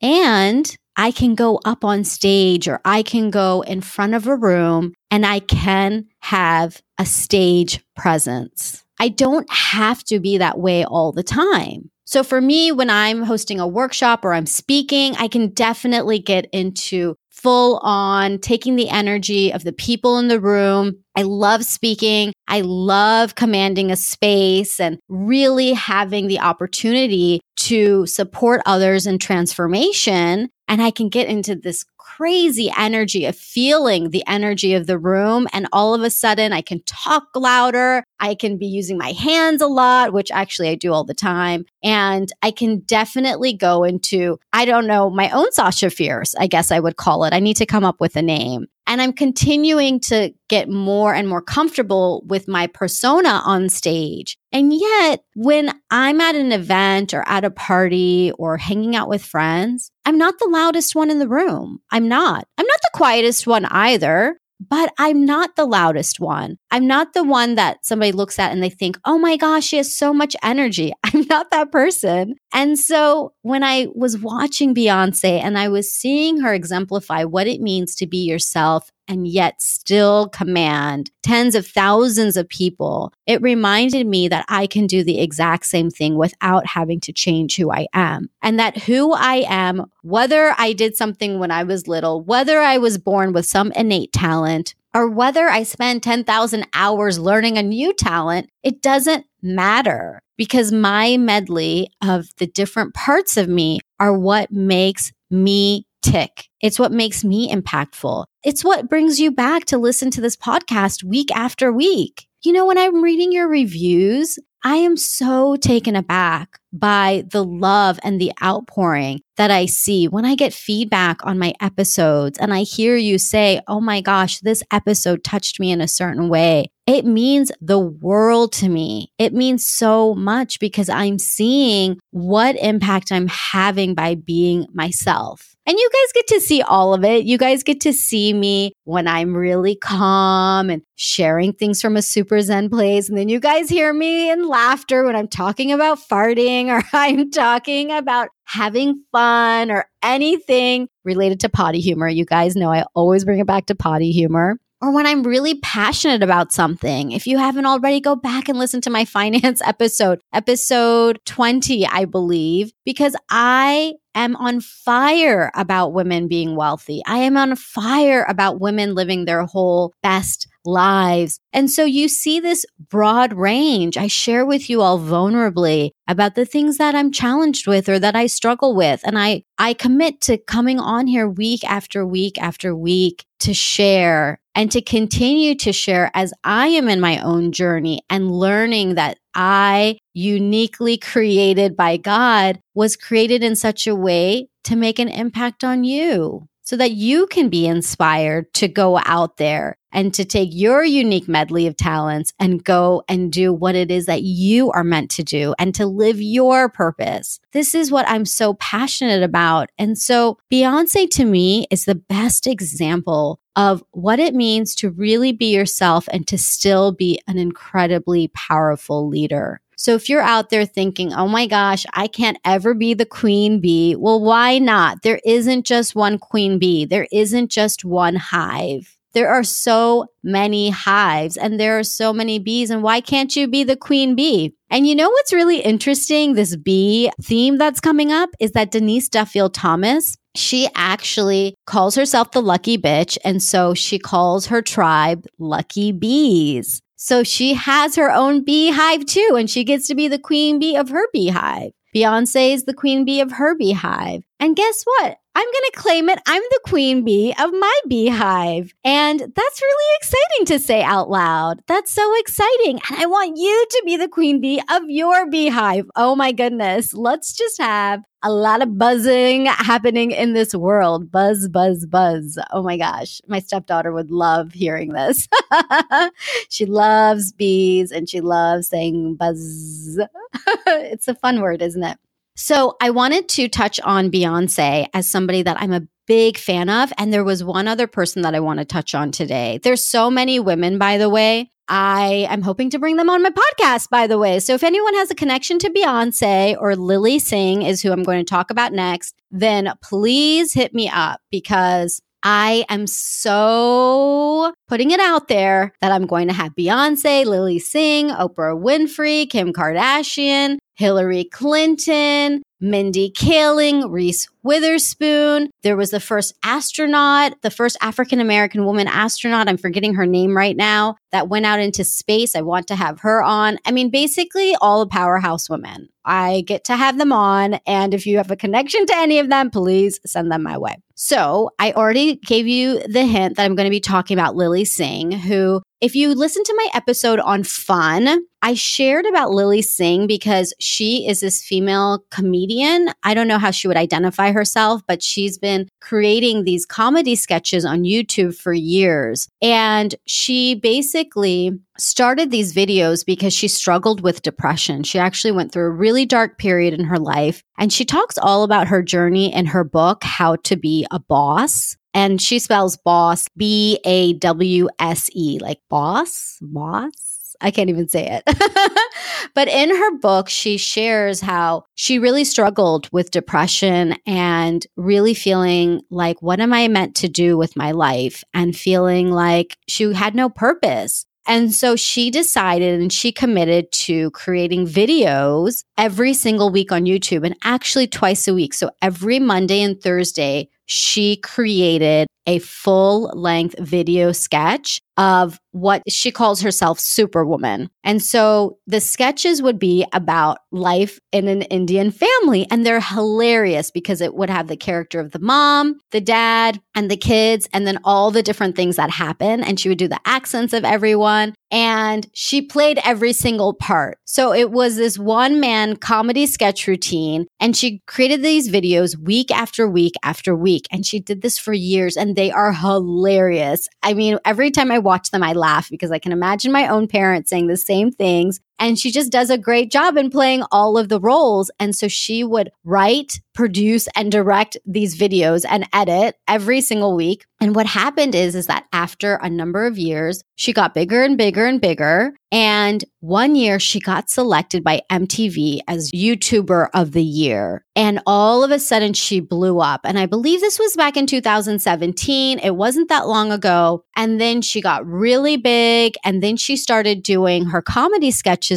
And 0.00 0.76
I 0.96 1.10
can 1.10 1.34
go 1.34 1.60
up 1.64 1.84
on 1.84 2.04
stage 2.04 2.68
or 2.68 2.80
I 2.84 3.02
can 3.02 3.30
go 3.30 3.62
in 3.62 3.80
front 3.80 4.14
of 4.14 4.26
a 4.26 4.36
room 4.36 4.92
and 5.10 5.24
I 5.24 5.40
can 5.40 6.06
have 6.20 6.82
a 6.98 7.06
stage 7.06 7.82
presence. 7.96 8.84
I 9.00 9.08
don't 9.08 9.50
have 9.50 10.04
to 10.04 10.20
be 10.20 10.38
that 10.38 10.58
way 10.58 10.84
all 10.84 11.12
the 11.12 11.22
time. 11.22 11.90
So 12.04 12.22
for 12.22 12.40
me, 12.40 12.72
when 12.72 12.90
I'm 12.90 13.22
hosting 13.22 13.58
a 13.58 13.66
workshop 13.66 14.24
or 14.24 14.34
I'm 14.34 14.44
speaking, 14.44 15.16
I 15.16 15.28
can 15.28 15.48
definitely 15.48 16.18
get 16.18 16.46
into 16.52 17.16
full 17.42 17.78
on 17.78 18.38
taking 18.38 18.76
the 18.76 18.88
energy 18.88 19.52
of 19.52 19.64
the 19.64 19.72
people 19.72 20.18
in 20.18 20.28
the 20.28 20.40
room. 20.40 20.98
I 21.16 21.22
love 21.22 21.64
speaking. 21.64 22.32
I 22.48 22.60
love 22.60 23.34
commanding 23.34 23.90
a 23.90 23.96
space 23.96 24.78
and 24.78 24.98
really 25.08 25.72
having 25.72 26.28
the 26.28 26.40
opportunity 26.40 27.40
to 27.56 28.06
support 28.06 28.62
others 28.64 29.06
in 29.06 29.18
transformation. 29.18 30.48
And 30.72 30.80
I 30.80 30.90
can 30.90 31.10
get 31.10 31.28
into 31.28 31.54
this 31.54 31.84
crazy 31.98 32.72
energy 32.78 33.26
of 33.26 33.36
feeling 33.36 34.08
the 34.08 34.24
energy 34.26 34.72
of 34.72 34.86
the 34.86 34.98
room. 34.98 35.46
And 35.52 35.68
all 35.70 35.92
of 35.92 36.00
a 36.00 36.08
sudden, 36.08 36.54
I 36.54 36.62
can 36.62 36.82
talk 36.86 37.24
louder. 37.34 38.04
I 38.20 38.34
can 38.34 38.56
be 38.56 38.68
using 38.68 38.96
my 38.96 39.12
hands 39.12 39.60
a 39.60 39.66
lot, 39.66 40.14
which 40.14 40.30
actually 40.30 40.70
I 40.70 40.76
do 40.76 40.90
all 40.90 41.04
the 41.04 41.12
time. 41.12 41.66
And 41.84 42.32
I 42.40 42.52
can 42.52 42.78
definitely 42.78 43.52
go 43.52 43.84
into, 43.84 44.38
I 44.54 44.64
don't 44.64 44.86
know, 44.86 45.10
my 45.10 45.28
own 45.28 45.52
Sasha 45.52 45.90
Fierce, 45.90 46.34
I 46.36 46.46
guess 46.46 46.72
I 46.72 46.80
would 46.80 46.96
call 46.96 47.24
it. 47.24 47.34
I 47.34 47.40
need 47.40 47.58
to 47.58 47.66
come 47.66 47.84
up 47.84 48.00
with 48.00 48.16
a 48.16 48.22
name. 48.22 48.68
And 48.86 49.00
I'm 49.00 49.12
continuing 49.12 50.00
to 50.00 50.32
get 50.48 50.68
more 50.68 51.14
and 51.14 51.28
more 51.28 51.40
comfortable 51.42 52.22
with 52.26 52.48
my 52.48 52.66
persona 52.66 53.40
on 53.44 53.68
stage. 53.68 54.36
And 54.52 54.72
yet, 54.72 55.24
when 55.34 55.72
I'm 55.90 56.20
at 56.20 56.34
an 56.34 56.52
event 56.52 57.14
or 57.14 57.26
at 57.26 57.44
a 57.44 57.50
party 57.50 58.32
or 58.38 58.56
hanging 58.56 58.96
out 58.96 59.08
with 59.08 59.24
friends, 59.24 59.90
I'm 60.04 60.18
not 60.18 60.38
the 60.38 60.48
loudest 60.48 60.94
one 60.94 61.10
in 61.10 61.18
the 61.18 61.28
room. 61.28 61.80
I'm 61.90 62.08
not. 62.08 62.46
I'm 62.58 62.66
not 62.66 62.80
the 62.82 62.90
quietest 62.92 63.46
one 63.46 63.64
either 63.66 64.38
but 64.68 64.92
I'm 64.98 65.24
not 65.24 65.56
the 65.56 65.64
loudest 65.64 66.20
one. 66.20 66.58
I'm 66.70 66.86
not 66.86 67.14
the 67.14 67.24
one 67.24 67.54
that 67.56 67.84
somebody 67.84 68.12
looks 68.12 68.38
at 68.38 68.52
and 68.52 68.62
they 68.62 68.70
think, 68.70 68.98
oh 69.04 69.18
my 69.18 69.36
gosh, 69.36 69.64
she 69.64 69.76
has 69.76 69.94
so 69.94 70.12
much 70.12 70.36
energy. 70.42 70.92
I'm 71.04 71.26
not 71.28 71.50
that 71.50 71.72
person. 71.72 72.36
And 72.52 72.78
so 72.78 73.32
when 73.42 73.64
I 73.64 73.88
was 73.94 74.18
watching 74.18 74.74
Beyonce 74.74 75.42
and 75.42 75.58
I 75.58 75.68
was 75.68 75.92
seeing 75.92 76.40
her 76.40 76.54
exemplify 76.54 77.24
what 77.24 77.46
it 77.46 77.60
means 77.60 77.94
to 77.96 78.06
be 78.06 78.18
yourself 78.18 78.90
and 79.08 79.26
yet 79.26 79.60
still 79.60 80.28
command 80.28 81.10
tens 81.22 81.54
of 81.54 81.66
thousands 81.66 82.36
of 82.36 82.48
people, 82.48 83.12
it 83.26 83.42
reminded 83.42 84.06
me 84.06 84.28
that 84.28 84.44
I 84.48 84.66
can 84.66 84.86
do 84.86 85.04
the 85.04 85.20
exact 85.20 85.66
same 85.66 85.90
thing 85.90 86.16
without 86.16 86.66
having 86.66 87.00
to 87.00 87.12
change 87.12 87.56
who 87.56 87.70
I 87.70 87.86
am. 87.92 88.30
And 88.42 88.58
that 88.58 88.78
who 88.78 89.12
I 89.12 89.44
am, 89.48 89.86
whether 90.02 90.54
I 90.58 90.72
did 90.72 90.96
something 90.96 91.38
when 91.38 91.50
I 91.50 91.62
was 91.64 91.88
little, 91.88 92.22
whether 92.22 92.60
I 92.60 92.78
was 92.78 92.98
born 92.98 93.32
with 93.32 93.46
some 93.46 93.72
innate 93.72 94.12
talent, 94.12 94.74
or 94.94 95.08
whether 95.08 95.48
I 95.48 95.62
spend 95.62 96.02
10,000 96.02 96.66
hours 96.74 97.18
learning 97.18 97.56
a 97.56 97.62
new 97.62 97.94
talent, 97.94 98.50
it 98.62 98.82
doesn't 98.82 99.24
matter 99.40 100.20
because 100.36 100.70
my 100.70 101.16
medley 101.16 101.90
of 102.02 102.28
the 102.36 102.46
different 102.46 102.94
parts 102.94 103.36
of 103.36 103.48
me 103.48 103.80
are 103.98 104.16
what 104.16 104.50
makes 104.50 105.12
me 105.30 105.86
tick. 106.02 106.48
It's 106.60 106.78
what 106.78 106.92
makes 106.92 107.24
me 107.24 107.52
impactful. 107.52 108.24
It's 108.44 108.64
what 108.64 108.88
brings 108.88 109.20
you 109.20 109.30
back 109.30 109.64
to 109.66 109.78
listen 109.78 110.10
to 110.12 110.20
this 110.20 110.36
podcast 110.36 111.04
week 111.04 111.34
after 111.34 111.72
week. 111.72 112.26
You 112.44 112.52
know, 112.52 112.66
when 112.66 112.78
I'm 112.78 113.02
reading 113.02 113.32
your 113.32 113.48
reviews, 113.48 114.38
I 114.64 114.76
am 114.76 114.96
so 114.96 115.56
taken 115.56 115.96
aback 115.96 116.60
by 116.72 117.24
the 117.30 117.44
love 117.44 117.98
and 118.04 118.20
the 118.20 118.32
outpouring 118.42 119.20
that 119.36 119.50
I 119.50 119.66
see 119.66 120.06
when 120.06 120.24
I 120.24 120.36
get 120.36 120.52
feedback 120.52 121.24
on 121.26 121.38
my 121.38 121.52
episodes 121.60 122.38
and 122.38 122.54
I 122.54 122.62
hear 122.62 122.96
you 122.96 123.18
say, 123.18 123.60
Oh 123.66 123.80
my 123.80 124.00
gosh, 124.00 124.38
this 124.40 124.62
episode 124.70 125.24
touched 125.24 125.58
me 125.58 125.72
in 125.72 125.80
a 125.80 125.88
certain 125.88 126.28
way. 126.28 126.70
It 126.92 127.06
means 127.06 127.50
the 127.58 127.78
world 127.78 128.52
to 128.52 128.68
me. 128.68 129.10
It 129.16 129.32
means 129.32 129.64
so 129.64 130.14
much 130.14 130.60
because 130.60 130.90
I'm 130.90 131.18
seeing 131.18 131.98
what 132.10 132.54
impact 132.56 133.10
I'm 133.10 133.28
having 133.28 133.94
by 133.94 134.14
being 134.14 134.66
myself. 134.74 135.54
And 135.64 135.78
you 135.78 135.90
guys 135.90 136.12
get 136.12 136.26
to 136.26 136.40
see 136.42 136.60
all 136.60 136.92
of 136.92 137.02
it. 137.02 137.24
You 137.24 137.38
guys 137.38 137.62
get 137.62 137.80
to 137.82 137.94
see 137.94 138.34
me 138.34 138.74
when 138.84 139.08
I'm 139.08 139.34
really 139.34 139.74
calm 139.74 140.68
and 140.68 140.82
sharing 140.96 141.54
things 141.54 141.80
from 141.80 141.96
a 141.96 142.02
super 142.02 142.38
zen 142.42 142.68
place. 142.68 143.08
And 143.08 143.16
then 143.16 143.30
you 143.30 143.40
guys 143.40 143.70
hear 143.70 143.90
me 143.94 144.30
in 144.30 144.46
laughter 144.46 145.02
when 145.02 145.16
I'm 145.16 145.28
talking 145.28 145.72
about 145.72 145.98
farting 145.98 146.66
or 146.66 146.82
I'm 146.92 147.30
talking 147.30 147.90
about 147.90 148.28
having 148.44 149.02
fun 149.12 149.70
or 149.70 149.86
anything 150.02 150.88
related 151.04 151.40
to 151.40 151.48
potty 151.48 151.80
humor. 151.80 152.08
You 152.08 152.26
guys 152.26 152.54
know 152.54 152.70
I 152.70 152.84
always 152.94 153.24
bring 153.24 153.38
it 153.38 153.46
back 153.46 153.64
to 153.66 153.74
potty 153.74 154.10
humor 154.10 154.58
or 154.82 154.90
when 154.90 155.06
I'm 155.06 155.22
really 155.22 155.54
passionate 155.60 156.24
about 156.24 156.52
something. 156.52 157.12
If 157.12 157.28
you 157.28 157.38
haven't 157.38 157.66
already, 157.66 158.00
go 158.00 158.16
back 158.16 158.48
and 158.48 158.58
listen 158.58 158.80
to 158.82 158.90
my 158.90 159.04
finance 159.12 159.62
episode, 159.64 160.20
episode 160.34 161.20
20, 161.24 161.86
I 161.86 162.04
believe, 162.04 162.72
because 162.84 163.14
I 163.30 163.94
am 164.14 164.36
on 164.36 164.60
fire 164.60 165.50
about 165.54 165.92
women 165.92 166.28
being 166.28 166.56
wealthy. 166.56 167.00
I 167.06 167.18
am 167.18 167.36
on 167.36 167.54
fire 167.56 168.26
about 168.28 168.60
women 168.60 168.94
living 168.94 169.24
their 169.24 169.44
whole 169.44 169.94
best 170.02 170.48
lives. 170.64 171.38
And 171.52 171.70
so 171.70 171.84
you 171.84 172.08
see 172.08 172.38
this 172.38 172.66
broad 172.90 173.32
range. 173.32 173.96
I 173.96 174.06
share 174.08 174.44
with 174.44 174.68
you 174.68 174.82
all 174.82 174.98
vulnerably 174.98 175.90
about 176.06 176.34
the 176.34 176.44
things 176.44 176.76
that 176.76 176.94
I'm 176.94 177.10
challenged 177.10 177.66
with 177.66 177.88
or 177.88 177.98
that 177.98 178.14
I 178.14 178.26
struggle 178.26 178.74
with. 178.74 179.00
And 179.04 179.18
I, 179.18 179.44
I 179.58 179.74
commit 179.74 180.20
to 180.22 180.38
coming 180.38 180.78
on 180.78 181.06
here 181.06 181.28
week 181.28 181.64
after 181.64 182.06
week 182.06 182.40
after 182.40 182.76
week 182.76 183.24
to 183.40 183.54
share 183.54 184.38
and 184.54 184.70
to 184.72 184.82
continue 184.82 185.54
to 185.56 185.72
share 185.72 186.10
as 186.14 186.32
I 186.44 186.68
am 186.68 186.88
in 186.88 187.00
my 187.00 187.18
own 187.18 187.52
journey 187.52 188.02
and 188.10 188.30
learning 188.30 188.94
that 188.96 189.18
I, 189.34 189.98
uniquely 190.12 190.98
created 190.98 191.76
by 191.76 191.96
God, 191.96 192.60
was 192.74 192.96
created 192.96 193.42
in 193.42 193.56
such 193.56 193.86
a 193.86 193.94
way 193.94 194.48
to 194.64 194.76
make 194.76 194.98
an 194.98 195.08
impact 195.08 195.64
on 195.64 195.84
you 195.84 196.46
so 196.62 196.76
that 196.76 196.92
you 196.92 197.26
can 197.26 197.48
be 197.48 197.66
inspired 197.66 198.52
to 198.54 198.68
go 198.68 199.00
out 199.04 199.36
there 199.36 199.76
and 199.92 200.14
to 200.14 200.24
take 200.24 200.48
your 200.52 200.84
unique 200.84 201.28
medley 201.28 201.66
of 201.66 201.76
talents 201.76 202.32
and 202.40 202.64
go 202.64 203.02
and 203.08 203.32
do 203.32 203.52
what 203.52 203.74
it 203.74 203.90
is 203.90 204.06
that 204.06 204.22
you 204.22 204.70
are 204.70 204.84
meant 204.84 205.10
to 205.10 205.22
do 205.22 205.54
and 205.58 205.74
to 205.74 205.86
live 205.86 206.20
your 206.20 206.68
purpose. 206.68 207.40
This 207.52 207.74
is 207.74 207.90
what 207.90 208.08
I'm 208.08 208.24
so 208.24 208.54
passionate 208.54 209.22
about. 209.22 209.70
And 209.78 209.98
so 209.98 210.38
Beyonce 210.50 211.08
to 211.10 211.24
me 211.24 211.66
is 211.70 211.84
the 211.84 211.94
best 211.94 212.46
example 212.46 213.38
of 213.54 213.84
what 213.90 214.18
it 214.18 214.34
means 214.34 214.74
to 214.76 214.90
really 214.90 215.32
be 215.32 215.54
yourself 215.54 216.08
and 216.10 216.26
to 216.26 216.38
still 216.38 216.92
be 216.92 217.20
an 217.26 217.38
incredibly 217.38 218.28
powerful 218.28 219.08
leader. 219.08 219.60
So 219.76 219.94
if 219.94 220.08
you're 220.08 220.22
out 220.22 220.50
there 220.50 220.64
thinking, 220.64 221.12
oh 221.12 221.28
my 221.28 221.46
gosh, 221.46 221.84
I 221.92 222.06
can't 222.06 222.38
ever 222.44 222.74
be 222.74 222.94
the 222.94 223.06
queen 223.06 223.60
bee, 223.60 223.96
well, 223.96 224.20
why 224.20 224.58
not? 224.58 225.02
There 225.02 225.20
isn't 225.24 225.66
just 225.66 225.94
one 225.94 226.18
queen 226.18 226.58
bee, 226.58 226.84
there 226.84 227.08
isn't 227.10 227.50
just 227.50 227.84
one 227.84 228.16
hive. 228.16 228.96
There 229.12 229.28
are 229.28 229.44
so 229.44 230.06
many 230.22 230.70
hives 230.70 231.36
and 231.36 231.60
there 231.60 231.78
are 231.78 231.84
so 231.84 232.12
many 232.12 232.38
bees. 232.38 232.70
And 232.70 232.82
why 232.82 233.00
can't 233.00 233.34
you 233.36 233.46
be 233.46 233.62
the 233.62 233.76
queen 233.76 234.14
bee? 234.14 234.54
And 234.70 234.86
you 234.86 234.94
know 234.94 235.10
what's 235.10 235.34
really 235.34 235.60
interesting? 235.60 236.32
This 236.32 236.56
bee 236.56 237.10
theme 237.20 237.58
that's 237.58 237.80
coming 237.80 238.10
up 238.10 238.30
is 238.40 238.52
that 238.52 238.70
Denise 238.70 239.10
Duffield 239.10 239.52
Thomas, 239.52 240.16
she 240.34 240.66
actually 240.74 241.54
calls 241.66 241.94
herself 241.94 242.30
the 242.30 242.40
lucky 242.40 242.78
bitch. 242.78 243.18
And 243.22 243.42
so 243.42 243.74
she 243.74 243.98
calls 243.98 244.46
her 244.46 244.62
tribe 244.62 245.26
lucky 245.38 245.92
bees. 245.92 246.80
So 247.04 247.24
she 247.24 247.54
has 247.54 247.96
her 247.96 248.12
own 248.12 248.44
beehive 248.44 249.06
too, 249.06 249.34
and 249.36 249.50
she 249.50 249.64
gets 249.64 249.88
to 249.88 249.94
be 249.96 250.06
the 250.06 250.20
queen 250.20 250.60
bee 250.60 250.76
of 250.76 250.90
her 250.90 251.08
beehive. 251.12 251.72
Beyonce 251.92 252.54
is 252.54 252.62
the 252.62 252.72
queen 252.72 253.04
bee 253.04 253.20
of 253.20 253.32
her 253.32 253.56
beehive. 253.56 254.22
And 254.38 254.54
guess 254.54 254.84
what? 254.84 255.16
I'm 255.34 255.44
going 255.44 255.70
to 255.72 255.80
claim 255.80 256.08
it. 256.08 256.20
I'm 256.28 256.42
the 256.50 256.60
queen 256.64 257.04
bee 257.04 257.34
of 257.40 257.52
my 257.52 257.80
beehive. 257.88 258.72
And 258.84 259.18
that's 259.18 259.62
really 259.62 259.96
exciting 259.96 260.46
to 260.46 260.58
say 260.60 260.84
out 260.84 261.10
loud. 261.10 261.62
That's 261.66 261.90
so 261.90 262.08
exciting. 262.20 262.78
And 262.88 263.00
I 263.00 263.06
want 263.06 263.36
you 263.36 263.66
to 263.68 263.82
be 263.84 263.96
the 263.96 264.08
queen 264.08 264.40
bee 264.40 264.62
of 264.70 264.82
your 264.86 265.28
beehive. 265.28 265.90
Oh 265.96 266.14
my 266.14 266.30
goodness. 266.30 266.94
Let's 266.94 267.32
just 267.32 267.60
have 267.60 268.02
a 268.22 268.32
lot 268.32 268.62
of 268.62 268.78
buzzing 268.78 269.46
happening 269.46 270.10
in 270.10 270.32
this 270.32 270.54
world. 270.54 271.10
Buzz, 271.10 271.48
buzz, 271.48 271.86
buzz. 271.86 272.38
Oh 272.52 272.62
my 272.62 272.76
gosh. 272.76 273.20
My 273.26 273.40
stepdaughter 273.40 273.92
would 273.92 274.10
love 274.10 274.52
hearing 274.52 274.92
this. 274.92 275.28
she 276.48 276.66
loves 276.66 277.32
bees 277.32 277.90
and 277.90 278.08
she 278.08 278.20
loves 278.20 278.68
saying 278.68 279.16
buzz. 279.16 279.98
it's 280.66 281.08
a 281.08 281.14
fun 281.14 281.40
word, 281.40 281.62
isn't 281.62 281.82
it? 281.82 281.98
So 282.36 282.76
I 282.80 282.90
wanted 282.90 283.28
to 283.30 283.48
touch 283.48 283.78
on 283.80 284.10
Beyonce 284.10 284.88
as 284.94 285.06
somebody 285.06 285.42
that 285.42 285.60
I'm 285.60 285.72
a 285.72 285.86
big 286.06 286.38
fan 286.38 286.68
of. 286.68 286.92
And 286.98 287.12
there 287.12 287.24
was 287.24 287.44
one 287.44 287.68
other 287.68 287.86
person 287.86 288.22
that 288.22 288.34
I 288.34 288.40
want 288.40 288.58
to 288.58 288.64
touch 288.64 288.94
on 288.94 289.10
today. 289.10 289.60
There's 289.62 289.84
so 289.84 290.10
many 290.10 290.40
women, 290.40 290.78
by 290.78 290.98
the 290.98 291.08
way. 291.08 291.50
I 291.74 292.26
am 292.28 292.42
hoping 292.42 292.68
to 292.68 292.78
bring 292.78 292.96
them 292.96 293.08
on 293.08 293.22
my 293.22 293.30
podcast, 293.30 293.88
by 293.88 294.06
the 294.06 294.18
way. 294.18 294.40
So 294.40 294.52
if 294.52 294.62
anyone 294.62 294.92
has 294.92 295.10
a 295.10 295.14
connection 295.14 295.58
to 295.60 295.70
Beyonce 295.70 296.54
or 296.60 296.76
Lilly 296.76 297.18
Singh 297.18 297.62
is 297.62 297.80
who 297.80 297.90
I'm 297.90 298.02
going 298.02 298.22
to 298.22 298.28
talk 298.28 298.50
about 298.50 298.74
next, 298.74 299.14
then 299.30 299.72
please 299.82 300.52
hit 300.52 300.74
me 300.74 300.90
up 300.90 301.22
because 301.30 302.02
I 302.22 302.66
am 302.68 302.86
so 302.86 304.52
putting 304.68 304.90
it 304.90 305.00
out 305.00 305.28
there 305.28 305.72
that 305.80 305.92
I'm 305.92 306.06
going 306.06 306.28
to 306.28 306.34
have 306.34 306.54
Beyonce, 306.54 307.24
Lilly 307.24 307.58
Singh, 307.58 308.10
Oprah 308.10 308.62
Winfrey, 308.62 309.30
Kim 309.30 309.54
Kardashian, 309.54 310.58
Hillary 310.74 311.24
Clinton, 311.24 312.42
Mindy 312.62 313.10
Kaling, 313.10 313.90
Reese 313.90 314.28
Witherspoon. 314.44 315.50
There 315.62 315.76
was 315.76 315.90
the 315.90 316.00
first 316.00 316.34
astronaut, 316.44 317.34
the 317.42 317.50
first 317.50 317.76
African 317.82 318.20
American 318.20 318.64
woman 318.64 318.86
astronaut. 318.86 319.48
I'm 319.48 319.56
forgetting 319.56 319.94
her 319.94 320.06
name 320.06 320.36
right 320.36 320.56
now 320.56 320.96
that 321.10 321.28
went 321.28 321.44
out 321.44 321.60
into 321.60 321.84
space. 321.84 322.36
I 322.36 322.42
want 322.42 322.68
to 322.68 322.76
have 322.76 323.00
her 323.00 323.22
on. 323.22 323.58
I 323.66 323.72
mean, 323.72 323.90
basically, 323.90 324.54
all 324.60 324.80
the 324.80 324.88
powerhouse 324.88 325.50
women. 325.50 325.88
I 326.04 326.42
get 326.46 326.64
to 326.64 326.76
have 326.76 326.98
them 326.98 327.12
on. 327.12 327.54
And 327.66 327.94
if 327.94 328.06
you 328.06 328.16
have 328.16 328.30
a 328.30 328.36
connection 328.36 328.86
to 328.86 328.96
any 328.96 329.18
of 329.18 329.28
them, 329.28 329.50
please 329.50 330.00
send 330.06 330.30
them 330.30 330.42
my 330.42 330.58
way. 330.58 330.76
So 330.94 331.50
I 331.58 331.72
already 331.72 332.16
gave 332.16 332.46
you 332.46 332.80
the 332.86 333.04
hint 333.04 333.36
that 333.36 333.44
I'm 333.44 333.54
going 333.54 333.66
to 333.66 333.70
be 333.70 333.80
talking 333.80 334.16
about 334.16 334.36
Lilly 334.36 334.64
Singh, 334.64 335.10
who 335.12 335.62
if 335.80 335.96
you 335.96 336.14
listen 336.14 336.44
to 336.44 336.54
my 336.56 336.68
episode 336.74 337.18
on 337.18 337.42
fun, 337.42 338.24
I 338.42 338.54
shared 338.54 339.06
about 339.06 339.30
Lilly 339.30 339.62
Singh 339.62 340.08
because 340.08 340.52
she 340.58 341.06
is 341.06 341.20
this 341.20 341.42
female 341.42 342.04
comedian. 342.10 342.90
I 343.04 343.14
don't 343.14 343.28
know 343.28 343.38
how 343.38 343.52
she 343.52 343.68
would 343.68 343.76
identify 343.76 344.32
herself, 344.32 344.82
but 344.88 345.00
she's 345.00 345.38
been 345.38 345.68
creating 345.80 346.42
these 346.42 346.66
comedy 346.66 347.14
sketches 347.14 347.64
on 347.64 347.84
YouTube 347.84 348.36
for 348.36 348.52
years. 348.52 349.28
And 349.40 349.94
she 350.06 350.56
basically 350.56 351.52
started 351.78 352.32
these 352.32 352.52
videos 352.52 353.06
because 353.06 353.32
she 353.32 353.46
struggled 353.46 354.00
with 354.00 354.22
depression. 354.22 354.82
She 354.82 354.98
actually 354.98 355.32
went 355.32 355.52
through 355.52 355.66
a 355.66 355.70
really 355.70 356.04
dark 356.04 356.36
period 356.36 356.74
in 356.74 356.84
her 356.84 356.98
life. 356.98 357.44
And 357.58 357.72
she 357.72 357.84
talks 357.84 358.18
all 358.18 358.42
about 358.42 358.66
her 358.66 358.82
journey 358.82 359.32
in 359.32 359.46
her 359.46 359.62
book, 359.62 360.02
How 360.02 360.36
to 360.36 360.56
Be 360.56 360.84
a 360.90 360.98
Bawse 360.98 361.76
and 361.94 362.22
she 362.22 362.38
spells 362.38 362.76
boss 362.76 363.28
B 363.36 363.78
A 363.84 364.14
W 364.14 364.68
S 364.78 365.10
E, 365.14 365.38
like 365.40 365.60
boss, 365.68 366.38
boss. 366.40 367.11
I 367.42 367.50
can't 367.50 367.70
even 367.70 367.88
say 367.88 368.08
it. 368.24 368.80
but 369.34 369.48
in 369.48 369.70
her 369.70 369.98
book, 369.98 370.28
she 370.28 370.56
shares 370.56 371.20
how 371.20 371.64
she 371.74 371.98
really 371.98 372.24
struggled 372.24 372.88
with 372.92 373.10
depression 373.10 373.96
and 374.06 374.66
really 374.76 375.14
feeling 375.14 375.82
like, 375.90 376.22
what 376.22 376.40
am 376.40 376.52
I 376.52 376.68
meant 376.68 376.94
to 376.96 377.08
do 377.08 377.36
with 377.36 377.56
my 377.56 377.72
life? 377.72 378.22
And 378.32 378.56
feeling 378.56 379.10
like 379.10 379.58
she 379.68 379.92
had 379.92 380.14
no 380.14 380.28
purpose. 380.28 381.04
And 381.26 381.54
so 381.54 381.76
she 381.76 382.10
decided 382.10 382.80
and 382.80 382.92
she 382.92 383.12
committed 383.12 383.70
to 383.72 384.10
creating 384.10 384.66
videos 384.66 385.64
every 385.78 386.14
single 386.14 386.50
week 386.50 386.72
on 386.72 386.84
YouTube 386.84 387.24
and 387.24 387.36
actually 387.44 387.86
twice 387.86 388.26
a 388.26 388.34
week. 388.34 388.54
So 388.54 388.70
every 388.80 389.20
Monday 389.20 389.62
and 389.62 389.80
Thursday, 389.80 390.48
she 390.66 391.16
created 391.16 392.08
a 392.26 392.38
full 392.40 393.10
length 393.14 393.58
video 393.58 394.12
sketch 394.12 394.80
of 395.02 395.40
what 395.50 395.82
she 395.88 396.12
calls 396.12 396.40
herself 396.40 396.78
Superwoman. 396.78 397.68
And 397.82 398.00
so 398.00 398.58
the 398.68 398.80
sketches 398.80 399.42
would 399.42 399.58
be 399.58 399.84
about 399.92 400.38
life 400.52 401.00
in 401.10 401.26
an 401.26 401.42
Indian 401.42 401.90
family. 401.90 402.46
And 402.50 402.64
they're 402.64 402.80
hilarious 402.80 403.72
because 403.72 404.00
it 404.00 404.14
would 404.14 404.30
have 404.30 404.46
the 404.46 404.56
character 404.56 405.00
of 405.00 405.10
the 405.10 405.18
mom, 405.18 405.80
the 405.90 406.00
dad, 406.00 406.60
and 406.74 406.88
the 406.90 406.96
kids, 406.96 407.48
and 407.52 407.66
then 407.66 407.80
all 407.84 408.12
the 408.12 408.22
different 408.22 408.54
things 408.54 408.76
that 408.76 408.90
happen. 408.90 409.42
And 409.42 409.58
she 409.58 409.68
would 409.68 409.78
do 409.78 409.88
the 409.88 410.00
accents 410.06 410.52
of 410.52 410.64
everyone. 410.64 411.34
And 411.50 412.08
she 412.14 412.40
played 412.40 412.80
every 412.82 413.12
single 413.12 413.52
part. 413.52 413.98
So 414.04 414.32
it 414.32 414.52
was 414.52 414.76
this 414.76 414.98
one 414.98 415.40
man 415.40 415.76
comedy 415.76 416.26
sketch 416.26 416.66
routine. 416.66 417.26
And 417.40 417.54
she 417.54 417.82
created 417.86 418.22
these 418.22 418.48
videos 418.48 418.96
week 418.96 419.30
after 419.30 419.68
week 419.68 419.94
after 420.02 420.34
week. 420.34 420.66
And 420.70 420.86
she 420.86 421.00
did 421.00 421.20
this 421.20 421.38
for 421.38 421.52
years. 421.52 421.96
And 421.96 422.16
they 422.16 422.30
are 422.30 422.52
hilarious. 422.52 423.68
I 423.82 423.92
mean, 423.92 424.18
every 424.24 424.50
time 424.50 424.70
I 424.70 424.78
watch 424.78 424.91
them, 425.10 425.22
I 425.22 425.32
laugh 425.32 425.70
because 425.70 425.90
I 425.90 425.98
can 425.98 426.12
imagine 426.12 426.52
my 426.52 426.68
own 426.68 426.86
parents 426.86 427.30
saying 427.30 427.46
the 427.46 427.56
same 427.56 427.90
things. 427.90 428.40
And 428.62 428.78
she 428.78 428.92
just 428.92 429.10
does 429.10 429.28
a 429.28 429.36
great 429.36 429.72
job 429.72 429.96
in 429.96 430.08
playing 430.08 430.44
all 430.52 430.78
of 430.78 430.88
the 430.88 431.00
roles. 431.00 431.50
And 431.58 431.74
so 431.74 431.88
she 431.88 432.22
would 432.22 432.52
write, 432.62 433.20
produce, 433.34 433.88
and 433.96 434.12
direct 434.12 434.56
these 434.64 434.96
videos 434.96 435.44
and 435.48 435.68
edit 435.72 436.14
every 436.28 436.60
single 436.60 436.94
week. 436.94 437.26
And 437.40 437.56
what 437.56 437.66
happened 437.66 438.14
is, 438.14 438.36
is 438.36 438.46
that 438.46 438.66
after 438.72 439.16
a 439.16 439.28
number 439.28 439.66
of 439.66 439.76
years, 439.76 440.22
she 440.36 440.52
got 440.52 440.74
bigger 440.74 441.02
and 441.02 441.18
bigger 441.18 441.44
and 441.44 441.60
bigger. 441.60 442.14
And 442.30 442.84
one 443.00 443.34
year 443.34 443.58
she 443.58 443.80
got 443.80 444.08
selected 444.08 444.62
by 444.62 444.82
MTV 444.90 445.60
as 445.66 445.90
YouTuber 445.90 446.68
of 446.72 446.92
the 446.92 447.02
year. 447.02 447.64
And 447.74 448.00
all 448.06 448.44
of 448.44 448.52
a 448.52 448.60
sudden 448.60 448.92
she 448.92 449.18
blew 449.18 449.58
up. 449.58 449.80
And 449.82 449.98
I 449.98 450.06
believe 450.06 450.40
this 450.40 450.58
was 450.58 450.76
back 450.76 450.96
in 450.96 451.06
2017. 451.06 452.38
It 452.38 452.54
wasn't 452.54 452.88
that 452.90 453.08
long 453.08 453.32
ago. 453.32 453.84
And 453.96 454.20
then 454.20 454.40
she 454.40 454.60
got 454.60 454.86
really 454.86 455.36
big. 455.36 455.94
And 456.04 456.22
then 456.22 456.36
she 456.36 456.56
started 456.56 457.02
doing 457.02 457.46
her 457.46 457.60
comedy 457.60 458.12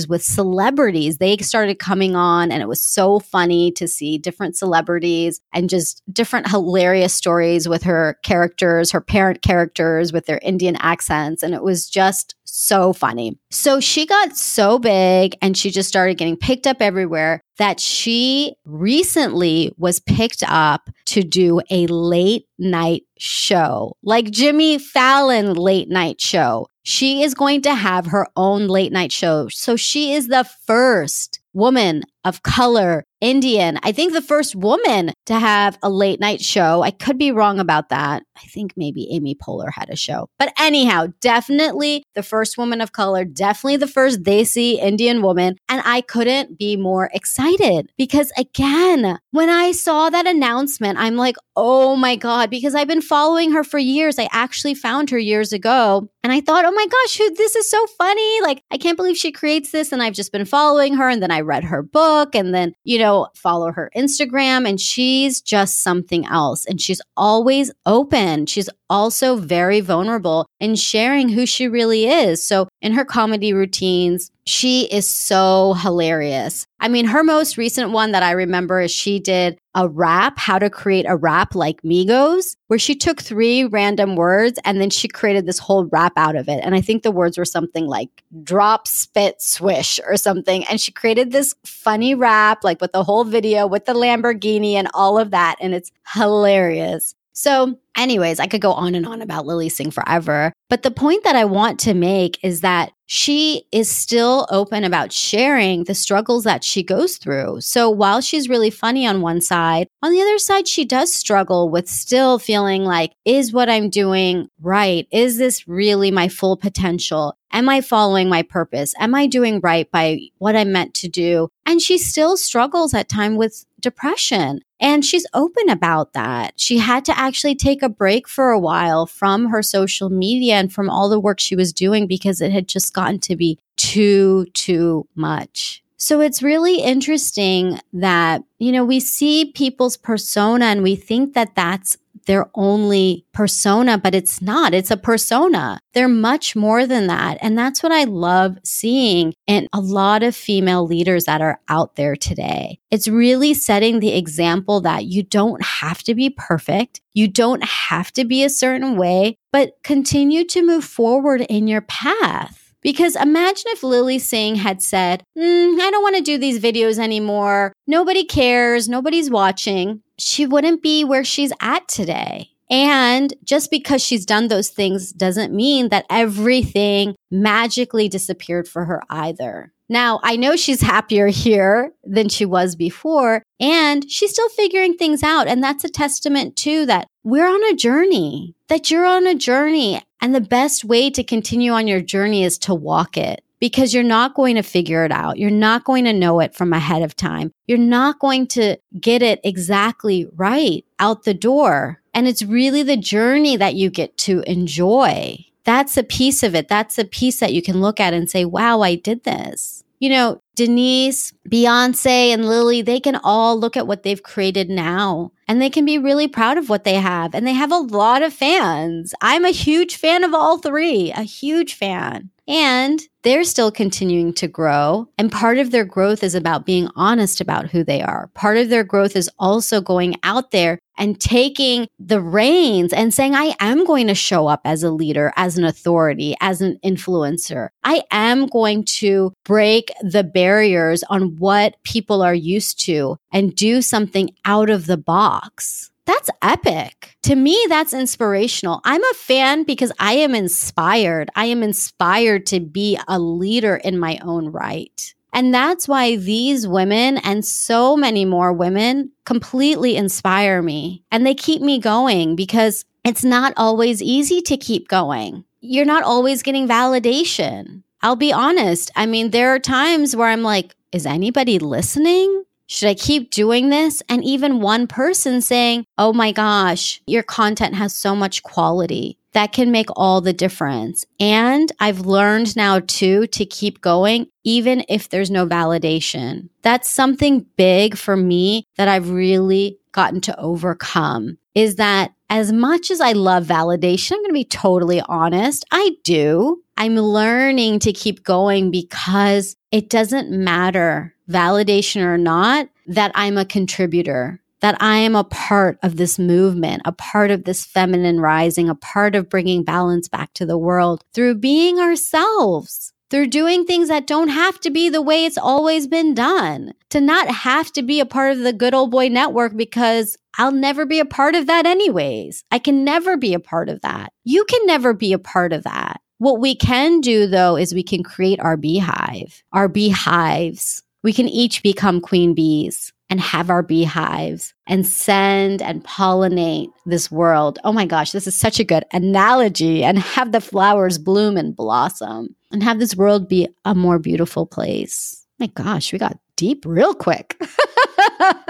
with 0.08 0.24
celebrities. 0.24 1.18
They 1.18 1.38
started 1.38 1.80
coming 1.80 2.16
on, 2.16 2.52
and 2.52 2.62
it 2.62 2.68
was 2.68 2.82
so 2.82 3.20
funny 3.20 3.72
to 3.72 3.88
see 3.88 4.18
different 4.18 4.58
celebrities 4.58 5.40
and 5.54 5.70
just 5.70 6.02
different 6.12 6.50
hilarious 6.50 7.14
stories 7.14 7.68
with 7.68 7.84
her 7.84 8.18
characters, 8.24 8.92
her 8.92 9.02
parent 9.02 9.42
characters 9.42 10.12
with 10.12 10.26
their 10.26 10.40
Indian 10.42 10.76
accents. 10.78 11.44
And 11.44 11.54
it 11.54 11.64
was 11.64 11.90
just 11.90 12.36
so 12.44 12.94
funny. 12.94 13.38
So 13.52 13.80
she 13.80 14.06
got 14.06 14.36
so 14.36 14.80
big 14.80 15.36
and 15.42 15.58
she 15.58 15.72
just 15.72 15.90
started 15.90 16.18
getting 16.18 16.38
picked 16.38 16.68
up 16.68 16.82
everywhere 16.82 17.42
that 17.58 17.80
she 17.80 18.56
recently 18.66 19.74
was 19.78 20.00
picked 20.00 20.44
up 20.48 20.90
to 21.06 21.22
do 21.24 21.62
a 21.70 21.88
late 21.88 22.48
night 22.58 23.04
show, 23.18 23.96
like 24.04 24.32
Jimmy 24.32 24.78
Fallon 24.78 25.54
late 25.54 25.90
night 25.90 26.20
show. 26.20 26.68
She 26.84 27.24
is 27.24 27.34
going 27.34 27.62
to 27.64 27.74
have 27.74 28.08
her 28.08 28.28
own 28.36 28.68
late 28.68 28.92
night 28.92 29.12
show. 29.12 29.48
So 29.50 29.76
she 29.76 30.14
is 30.14 30.28
the 30.28 30.48
first 30.66 31.40
woman 31.54 32.04
of 32.26 32.42
color, 32.42 33.06
Indian. 33.22 33.80
I 33.84 33.92
think 33.92 34.12
the 34.12 34.22
first 34.22 34.56
woman 34.56 35.14
to 35.28 35.40
have 35.40 35.78
a 35.82 35.90
late 35.90 36.20
night 36.20 36.42
show. 36.42 36.82
I 36.82 36.92
could 36.92 37.18
be 37.18 37.32
wrong 37.32 37.60
about 37.60 37.90
that. 37.90 38.24
I 38.36 38.46
think 38.48 38.74
maybe 38.76 39.08
Amy 39.12 39.36
Poehler 39.36 39.72
had 39.72 39.90
a 39.90 39.96
show. 39.96 40.28
But 40.38 40.52
anyhow, 40.60 41.08
definitely 41.22 42.04
the 42.16 42.24
first 42.24 42.58
woman 42.58 42.82
of 42.82 42.92
color, 42.92 43.24
definitely 43.24 43.78
the 43.78 43.88
first 43.88 44.24
Desi 44.24 44.78
Indian 44.78 45.22
woman. 45.22 45.56
And 45.70 45.82
I 45.86 46.02
couldn't 46.02 46.58
be 46.58 46.76
more 46.76 47.10
excited 47.14 47.90
because 47.98 48.32
again, 48.38 49.18
when 49.32 49.50
I 49.50 49.72
saw 49.72 50.10
that 50.10 50.28
announcement, 50.28 50.98
I'm 51.00 51.16
like, 51.16 51.38
oh 51.56 51.96
my 51.96 52.16
God, 52.16 52.50
because 52.50 52.76
I've 52.76 52.88
been 52.88 53.02
following 53.02 53.52
her 53.52 53.64
for 53.64 53.80
years. 53.80 54.20
I 54.20 54.28
actually 54.32 54.74
found 54.74 55.10
her 55.12 55.20
years 55.20 55.54
ago 55.54 56.10
and 56.24 56.34
I 56.34 56.42
thought, 56.42 56.66
oh 56.66 56.72
my 56.72 56.86
gosh, 56.86 57.18
this 57.38 57.56
is 57.56 57.70
so 57.70 57.86
funny. 57.98 58.42
Like, 58.42 58.62
I 58.72 58.78
can't 58.78 58.98
believe 58.98 59.16
she 59.16 59.32
creates 59.32 59.72
this. 59.72 59.92
And 59.92 60.02
I've 60.02 60.14
just 60.14 60.32
been 60.32 60.46
following 60.46 60.96
her. 60.96 61.08
And 61.08 61.22
then 61.22 61.32
I 61.32 61.42
read 61.42 61.64
her 61.66 61.82
book 61.82 62.15
and 62.36 62.54
then, 62.54 62.74
you 62.84 62.98
know, 62.98 63.28
follow 63.36 63.72
her 63.72 63.92
Instagram. 63.96 64.68
And 64.68 64.80
she's 64.80 65.42
just 65.42 65.84
something 65.84 66.26
else. 66.26 66.66
And 66.66 66.80
she's 66.80 67.02
always 67.18 67.72
open. 67.86 68.46
She's 68.46 68.70
also 68.90 69.36
very 69.36 69.82
vulnerable 69.82 70.48
in 70.60 70.76
sharing 70.76 71.30
who 71.30 71.46
she 71.46 71.68
really 71.68 72.06
is. 72.06 72.46
So 72.46 72.68
in 72.82 72.94
her 72.94 73.06
comedy 73.06 73.54
routines, 73.54 74.32
she 74.48 74.84
is 74.86 75.10
so 75.10 75.74
hilarious. 75.74 76.68
I 76.80 76.88
mean, 76.88 77.06
her 77.06 77.24
most 77.24 77.58
recent 77.58 77.92
one 77.92 78.12
that 78.12 78.22
I 78.22 78.32
remember 78.32 78.80
is 78.80 78.92
she 78.92 79.20
did 79.20 79.58
a 79.74 79.88
rap, 79.88 80.38
how 80.38 80.60
to 80.60 80.70
create 80.70 81.06
a 81.08 81.18
rap 81.18 81.56
like 81.56 81.82
Migos, 81.82 82.56
where 82.68 82.78
she 82.78 82.96
took 82.96 83.22
three 83.22 83.66
random 83.66 84.16
words 84.16 84.60
and 84.64 84.80
then 84.80 84.92
she 84.92 85.08
created 85.08 85.48
this 85.48 85.58
whole 85.58 85.86
rap 85.86 86.14
out 86.16 86.36
of 86.36 86.48
it. 86.48 86.62
And 86.64 86.76
I 86.76 86.82
think 86.82 87.02
the 87.02 87.12
words 87.12 87.38
were 87.40 87.46
something 87.46 87.88
like 87.88 88.24
drop, 88.44 88.88
spit, 88.88 89.42
swish 89.42 90.00
or 90.08 90.16
something. 90.16 90.64
And 90.66 90.80
she 90.80 90.92
created 90.92 91.32
this 91.32 91.56
funny 91.66 92.14
rap, 92.14 92.64
like 92.64 92.80
with 92.82 92.92
the 92.92 93.04
whole 93.04 93.24
video 93.24 93.66
with 93.66 93.86
the 93.86 93.94
Lamborghini 93.94 94.74
and 94.74 94.88
all 94.94 95.18
of 95.18 95.32
that. 95.32 95.56
And 95.60 95.74
it's 95.74 95.92
hilarious. 96.14 97.16
So, 97.34 97.78
anyways, 97.98 98.40
I 98.40 98.48
could 98.48 98.62
go 98.62 98.72
on 98.72 98.96
and 98.96 99.06
on 99.06 99.22
about 99.22 99.46
Lilly 99.46 99.68
Singh 99.68 99.92
forever. 99.92 100.54
But 100.70 100.84
the 100.84 100.92
point 100.92 101.26
that 101.26 101.36
I 101.36 101.44
want 101.44 101.82
to 101.82 101.94
make 101.94 102.42
is 102.44 102.62
that 102.62 102.94
she 103.06 103.66
is 103.72 103.90
still 103.90 104.48
open 104.50 104.84
about 104.84 105.12
sharing 105.12 105.84
the 105.84 105.96
struggles 105.96 106.44
that 106.44 106.64
she 106.64 106.84
goes 106.84 107.18
through. 107.18 107.62
So 107.62 107.90
while 107.90 108.22
she's 108.22 108.50
really 108.50 108.70
funny 108.70 109.06
on 109.06 109.22
one 109.22 109.42
side, 109.42 109.88
on 110.02 110.12
the 110.12 110.22
other 110.22 110.38
side, 110.40 110.68
she 110.68 110.86
does 110.86 111.14
struggle 111.14 111.70
with 111.70 111.88
still 111.88 112.40
feeling 112.40 112.84
like, 112.84 113.14
is 113.26 113.54
what 113.54 113.70
I'm 113.70 113.90
doing 113.90 114.50
right? 114.62 115.08
Is 115.12 115.38
this 115.38 115.68
really 115.68 116.12
my 116.12 116.28
full 116.28 116.58
potential? 116.58 117.38
Am 117.52 117.70
I 117.70 117.82
following 117.82 118.28
my 118.28 118.42
purpose? 118.42 118.94
Am 119.00 119.16
I 119.16 119.28
doing 119.28 119.60
right 119.62 119.90
by 119.90 120.20
what 120.40 120.56
I'm 120.56 120.72
meant 120.72 120.94
to 120.96 121.08
do? 121.08 121.50
And 121.66 121.82
she 121.82 121.98
still 121.98 122.38
struggles 122.38 122.94
at 122.94 123.08
time 123.08 123.36
with 123.36 123.66
depression. 123.80 124.62
And 124.80 125.06
she's 125.06 125.26
open 125.34 125.70
about 125.70 126.14
that. 126.14 126.54
She 126.58 126.80
had 126.80 127.06
to 127.06 127.18
actually 127.18 127.56
take 127.56 127.82
a 127.82 127.90
break 127.90 128.28
for 128.28 128.50
a 128.50 128.60
while 128.60 129.06
from 129.06 129.48
her 129.48 129.64
social 129.64 130.10
media 130.10 130.56
and 130.56 130.74
from 130.74 130.90
all 130.90 131.08
the 131.08 131.20
work 131.20 131.40
she 131.40 131.56
was 131.56 131.72
doing 131.72 132.08
because 132.08 132.42
it 132.42 132.52
had 132.52 132.68
just 132.68 132.94
gotten 132.94 133.20
to 133.20 133.36
be 133.36 133.58
too, 133.78 134.46
too 134.54 135.08
much. 135.16 135.82
So 135.98 136.20
it's 136.20 136.44
really 136.44 136.82
interesting 136.82 137.80
that, 137.94 138.44
you 138.60 138.72
know, 138.72 138.84
we 138.84 139.00
see 139.00 139.46
people's 139.46 139.98
persona 139.98 140.66
and 140.66 140.84
we 140.84 140.96
think 140.96 141.34
that 141.34 141.56
that's 141.56 141.98
their 142.26 142.50
only 142.56 143.26
persona, 143.34 143.98
but 143.98 144.16
it's 144.16 144.42
not. 144.42 144.74
It's 144.74 144.92
a 144.92 144.98
persona. 144.98 145.80
They're 145.94 146.08
much 146.08 146.56
more 146.56 146.86
than 146.86 147.08
that. 147.08 147.38
And 147.42 147.58
that's 147.58 147.82
what 147.82 147.92
I 147.92 148.04
love 148.04 148.58
seeing 148.64 149.34
in 149.48 149.68
a 149.74 149.80
lot 149.80 150.24
of 150.24 150.36
female 150.36 150.86
leaders 150.86 151.26
that 151.26 151.42
are 151.42 151.60
out 151.70 151.96
there 151.96 152.16
today. 152.16 152.80
It's 152.92 153.08
really 153.08 153.54
setting 153.54 154.00
the 154.00 154.16
example 154.16 154.82
that 154.82 155.06
you 155.06 155.24
don't 155.24 155.64
have 155.64 156.04
to 156.04 156.16
be 156.16 156.30
perfect. 156.30 157.02
You 157.14 157.28
don't 157.28 157.64
have 157.64 158.12
to 158.14 158.26
be 158.26 158.44
a 158.44 158.50
certain 158.50 158.98
way, 158.98 159.38
but 159.52 159.74
continue 159.84 160.46
to 160.46 160.66
move 160.66 160.84
forward 160.84 161.42
in 161.42 161.68
your 161.68 161.82
path. 161.82 162.65
Because 162.86 163.16
imagine 163.16 163.66
if 163.70 163.82
Lilly 163.82 164.20
Singh 164.20 164.58
had 164.58 164.80
said, 164.80 165.24
mm, 165.36 165.80
I 165.82 165.90
don't 165.90 166.04
want 166.04 166.18
to 166.18 166.22
do 166.22 166.38
these 166.38 166.60
videos 166.60 167.00
anymore. 167.00 167.74
Nobody 167.88 168.24
cares. 168.24 168.88
Nobody's 168.88 169.32
watching. 169.32 170.04
She 170.20 170.46
wouldn't 170.46 170.84
be 170.84 171.04
where 171.04 171.24
she's 171.24 171.52
at 171.60 171.88
today. 171.88 172.52
And 172.70 173.34
just 173.44 173.72
because 173.72 174.04
she's 174.04 174.24
done 174.24 174.50
those 174.50 174.70
things 174.70 175.12
doesn't 175.12 175.52
mean 175.52 175.90
that 175.90 176.06
everything 176.12 177.16
magically 177.32 178.08
disappeared 178.08 178.68
for 178.68 178.86
her 178.86 179.02
either. 179.10 179.74
Now, 179.90 180.20
I 180.22 180.36
know 180.36 180.56
she's 180.56 180.82
happier 180.94 181.28
here 181.28 181.92
than 182.04 182.30
she 182.30 182.46
was 182.46 182.76
before, 182.76 183.42
and 183.60 184.10
she's 184.12 184.32
still 184.32 184.50
figuring 184.50 184.94
things 184.94 185.24
out. 185.24 185.48
And 185.48 185.64
that's 185.64 185.84
a 185.84 185.90
testament 185.90 186.56
to 186.58 186.86
that 186.86 187.08
we're 187.24 187.48
on 187.48 187.64
a 187.64 187.76
journey, 187.76 188.54
that 188.70 188.92
you're 188.92 189.08
on 189.08 189.26
a 189.26 189.34
journey. 189.34 190.04
And 190.22 190.34
the 190.34 190.42
best 190.42 190.84
way 190.84 191.10
to 191.12 191.24
continue 191.24 191.72
on 191.72 191.88
your 191.88 192.02
journey 192.02 192.44
is 192.44 192.58
to 192.60 192.74
walk 192.74 193.18
it 193.18 193.44
because 193.60 193.94
you're 193.94 194.04
not 194.04 194.36
going 194.36 194.56
to 194.56 194.62
figure 194.64 195.06
it 195.06 195.12
out. 195.12 195.38
You're 195.38 195.50
not 195.50 195.86
going 195.86 196.06
to 196.06 196.14
know 196.14 196.40
it 196.40 196.56
from 196.56 196.74
ahead 196.74 197.02
of 197.02 197.16
time. 197.16 197.52
You're 197.68 197.78
not 197.78 198.20
going 198.20 198.48
to 198.48 198.78
get 199.00 199.22
it 199.22 199.40
exactly 199.44 200.28
right 200.36 200.86
out 201.00 201.24
the 201.24 201.34
door. 201.34 202.02
And 202.14 202.28
it's 202.28 202.44
really 202.44 202.84
the 202.84 202.98
journey 202.98 203.56
that 203.58 203.76
you 203.76 203.90
get 203.90 204.18
to 204.20 204.42
enjoy. 204.50 205.46
That's 205.64 205.98
a 205.98 206.04
piece 206.04 206.44
of 206.44 206.54
it. 206.54 206.68
That's 206.68 206.98
a 206.98 207.06
piece 207.06 207.40
that 207.40 207.54
you 207.54 207.62
can 207.62 207.82
look 207.82 208.00
at 208.00 208.14
and 208.14 208.30
say, 208.30 208.46
wow, 208.46 208.82
I 208.82 208.96
did 208.96 209.24
this. 209.24 209.84
You 210.06 210.12
know, 210.12 210.40
Denise, 210.54 211.34
Beyonce, 211.50 212.30
and 212.30 212.46
Lilly, 212.46 212.84
they 212.84 213.00
can 213.00 213.16
all 213.24 213.60
look 213.60 213.76
at 213.76 213.88
what 213.88 214.04
they've 214.04 214.22
created 214.22 214.70
now 214.70 215.32
and 215.48 215.60
they 215.60 215.72
can 215.72 215.84
be 215.84 215.98
really 215.98 216.28
proud 216.28 216.60
of 216.60 216.70
what 216.70 216.84
they 216.84 216.94
have. 216.94 217.34
And 217.34 217.48
they 217.48 217.54
have 217.54 217.72
a 217.72 217.78
lot 217.78 218.22
of 218.22 218.32
fans. 218.32 219.16
I'm 219.20 219.46
a 219.46 219.50
huge 219.50 219.96
fan 219.96 220.24
of 220.24 220.36
all 220.36 220.60
three, 220.60 221.12
a 221.12 221.24
huge 221.24 221.74
fan. 221.74 222.30
And 222.48 223.02
they're 223.24 223.44
still 223.44 223.72
continuing 223.72 224.32
to 224.36 224.48
grow. 224.48 225.08
And 225.18 225.32
part 225.32 225.58
of 225.58 225.72
their 225.72 225.86
growth 225.86 226.24
is 226.24 226.36
about 226.36 226.68
being 226.68 226.88
honest 226.96 227.42
about 227.42 227.72
who 227.72 227.84
they 227.84 228.04
are. 228.04 228.30
Part 228.36 228.58
of 228.58 228.70
their 228.70 228.84
growth 228.84 229.16
is 229.16 229.28
also 229.40 229.82
going 229.82 230.18
out 230.22 230.52
there 230.52 230.78
and 230.98 231.20
taking 231.20 231.88
the 232.00 232.22
reins 232.22 232.94
and 232.94 233.14
saying, 233.14 233.36
I 233.36 233.56
am 233.60 233.86
going 233.86 234.08
to 234.08 234.16
show 234.16 234.48
up 234.48 234.62
as 234.66 234.84
a 234.84 234.92
leader, 234.92 235.34
as 235.36 235.58
an 235.58 235.64
authority, 235.64 236.36
as 236.42 236.62
an 236.62 236.80
influencer. 236.84 237.70
I 237.84 238.04
am 238.12 238.48
going 238.48 238.86
to 238.86 239.34
break 239.44 239.92
the 240.02 240.24
barriers 240.24 241.04
on 241.04 241.38
what 241.38 241.76
people 241.84 242.22
are 242.22 242.36
used 242.36 242.80
to 242.86 243.18
and 243.32 243.56
do 243.56 243.82
something 243.82 244.30
out 244.46 244.70
of 244.70 244.86
the 244.86 244.98
box. 244.98 245.92
That's 246.06 246.30
epic. 246.42 247.16
To 247.24 247.36
me, 247.36 247.66
that's 247.68 247.94
inspirational. 247.94 248.80
I'm 248.84 249.04
a 249.04 249.14
fan 249.16 249.64
because 249.64 249.92
I 250.00 250.14
am 250.14 250.36
inspired. 250.36 251.32
I 251.36 251.46
am 251.46 251.64
inspired 251.64 252.46
to 252.48 252.60
be 252.60 253.00
a 253.08 253.18
leader 253.18 253.76
in 253.76 253.98
my 253.98 254.20
own 254.22 254.50
right. 254.50 255.16
And 255.36 255.54
that's 255.54 255.86
why 255.86 256.16
these 256.16 256.66
women 256.66 257.18
and 257.18 257.44
so 257.44 257.98
many 257.98 258.24
more 258.24 258.54
women 258.54 259.12
completely 259.26 259.98
inspire 259.98 260.62
me 260.62 261.04
and 261.12 261.28
they 261.28 261.36
keep 261.36 261.62
me 261.62 261.78
going 261.78 262.38
because 262.38 262.86
it's 263.04 263.26
not 263.26 263.54
always 263.58 264.02
easy 264.02 264.42
to 264.44 264.56
keep 264.56 264.88
going. 264.88 265.44
You're 265.60 265.84
not 265.84 266.04
always 266.04 266.42
getting 266.42 266.70
validation. 266.70 267.84
I'll 268.02 268.16
be 268.16 268.32
honest. 268.32 268.92
I 268.96 269.08
mean, 269.08 269.32
there 269.32 269.54
are 269.54 269.60
times 269.60 270.16
where 270.16 270.30
I'm 270.30 270.42
like, 270.42 270.74
is 270.94 271.06
anybody 271.06 271.60
listening? 271.60 272.46
Should 272.68 272.90
I 272.90 272.96
keep 272.96 273.30
doing 273.30 273.70
this? 273.70 274.02
And 274.10 274.24
even 274.24 274.60
one 274.60 274.88
person 274.88 275.42
saying, 275.42 275.86
Oh 275.98 276.14
my 276.14 276.32
gosh, 276.32 277.02
your 277.06 277.24
content 277.24 277.76
has 277.76 277.94
so 277.94 278.16
much 278.16 278.44
quality. 278.44 279.18
That 279.34 279.52
can 279.52 279.70
make 279.70 279.90
all 279.96 280.22
the 280.22 280.34
difference. 280.34 281.06
And 281.20 281.72
I've 281.80 282.06
learned 282.06 282.56
now 282.56 282.80
too 282.80 283.28
to 283.28 283.46
keep 283.46 283.82
going, 283.82 284.28
even 284.46 284.86
if 284.88 285.10
there's 285.10 285.30
no 285.30 285.46
validation. 285.46 286.50
That's 286.62 286.90
something 286.90 287.46
big 287.58 287.98
for 287.98 288.16
me 288.16 288.66
that 288.78 288.88
I've 288.88 289.10
really 289.10 289.78
gotten 289.92 290.22
to 290.22 290.40
overcome 290.40 291.38
is 291.56 291.78
that 291.78 292.14
as 292.30 292.52
much 292.52 292.92
as 292.92 293.02
I 293.02 293.14
love 293.14 293.46
validation, 293.46 294.12
I'm 294.14 294.20
going 294.20 294.30
to 294.30 294.34
be 294.34 294.44
totally 294.44 295.02
honest. 295.02 295.66
I 295.72 295.92
do. 296.04 296.62
I'm 296.78 296.96
learning 296.96 297.80
to 297.80 297.94
keep 297.94 298.24
going 298.24 298.72
because 298.72 299.56
it 299.72 299.90
doesn't 299.90 300.30
matter 300.30 301.16
validation 301.30 302.02
or 302.02 302.18
not, 302.18 302.70
that 302.88 303.12
I'm 303.16 303.38
a 303.38 303.46
contributor, 303.46 304.42
that 304.60 304.80
I 304.82 304.98
am 304.98 305.16
a 305.16 305.24
part 305.24 305.80
of 305.82 305.96
this 305.98 306.20
movement, 306.20 306.84
a 306.86 306.92
part 306.92 307.32
of 307.32 307.46
this 307.46 307.66
feminine 307.66 308.20
rising, 308.20 308.70
a 308.70 308.76
part 308.76 309.16
of 309.16 309.30
bringing 309.30 309.64
balance 309.64 310.08
back 310.08 310.34
to 310.36 310.46
the 310.46 310.58
world 310.58 311.04
through 311.14 311.36
being 311.36 311.80
ourselves. 311.80 312.94
Through 313.16 313.28
doing 313.28 313.64
things 313.64 313.88
that 313.88 314.08
don't 314.08 314.28
have 314.28 314.60
to 314.60 314.70
be 314.70 314.90
the 314.90 315.02
way 315.02 315.24
it's 315.24 315.38
always 315.38 315.88
been 315.88 316.14
done, 316.14 316.74
to 316.90 317.00
not 317.00 317.30
have 317.30 317.72
to 317.72 317.82
be 317.82 318.02
a 318.02 318.06
part 318.06 318.34
of 318.34 318.40
the 318.40 318.52
good 318.52 318.74
old 318.74 318.92
boy 318.92 319.08
network 319.08 319.56
because 319.56 320.18
I'll 320.38 320.52
never 320.52 320.86
be 320.86 321.00
a 321.00 321.06
part 321.06 321.34
of 321.34 321.48
that 321.48 321.66
anyways. 321.66 322.44
I 322.52 322.60
can 322.60 322.84
never 322.84 323.16
be 323.16 323.34
a 323.34 323.40
part 323.40 323.70
of 323.70 323.80
that. 323.84 324.12
You 324.26 324.44
can 324.44 324.66
never 324.66 324.94
be 324.94 325.14
a 325.14 325.18
part 325.18 325.54
of 325.54 325.64
that. 325.64 326.02
What 326.18 326.42
we 326.42 326.58
can 326.58 327.00
do 327.00 327.26
though 327.26 327.56
is 327.56 327.74
we 327.74 327.84
can 327.84 328.04
create 328.04 328.42
our 328.42 328.58
beehive, 328.58 329.44
our 329.54 329.70
beehives, 329.70 330.84
we 331.02 331.14
can 331.14 331.30
each 331.30 331.64
become 331.64 332.02
queen 332.02 332.34
bees 332.34 332.92
and 333.10 333.22
have 333.22 333.50
our 333.50 333.64
beehives 333.64 334.54
and 334.68 334.86
send 334.86 335.62
and 335.62 335.86
pollinate 335.86 336.68
this 336.86 337.10
world. 337.10 337.60
Oh 337.64 337.72
my 337.72 337.86
gosh, 337.86 338.12
this 338.12 338.28
is 338.28 338.36
such 338.36 338.60
a 338.60 338.66
good 338.66 338.84
analogy 338.92 339.86
and 339.86 340.00
have 340.00 340.34
the 340.34 340.42
flowers 340.42 340.98
bloom 340.98 341.38
and 341.38 341.56
blossom 341.56 342.36
and 342.56 342.64
have 342.64 342.80
this 342.80 342.96
world 342.96 343.28
be 343.28 343.48
a 343.66 343.76
more 343.76 344.00
beautiful 344.00 344.46
place. 344.46 345.26
My 345.40 345.48
gosh, 345.48 345.92
we 345.92 346.00
got 346.00 346.18
deep 346.38 346.64
real 346.66 346.94
quick. 346.94 347.38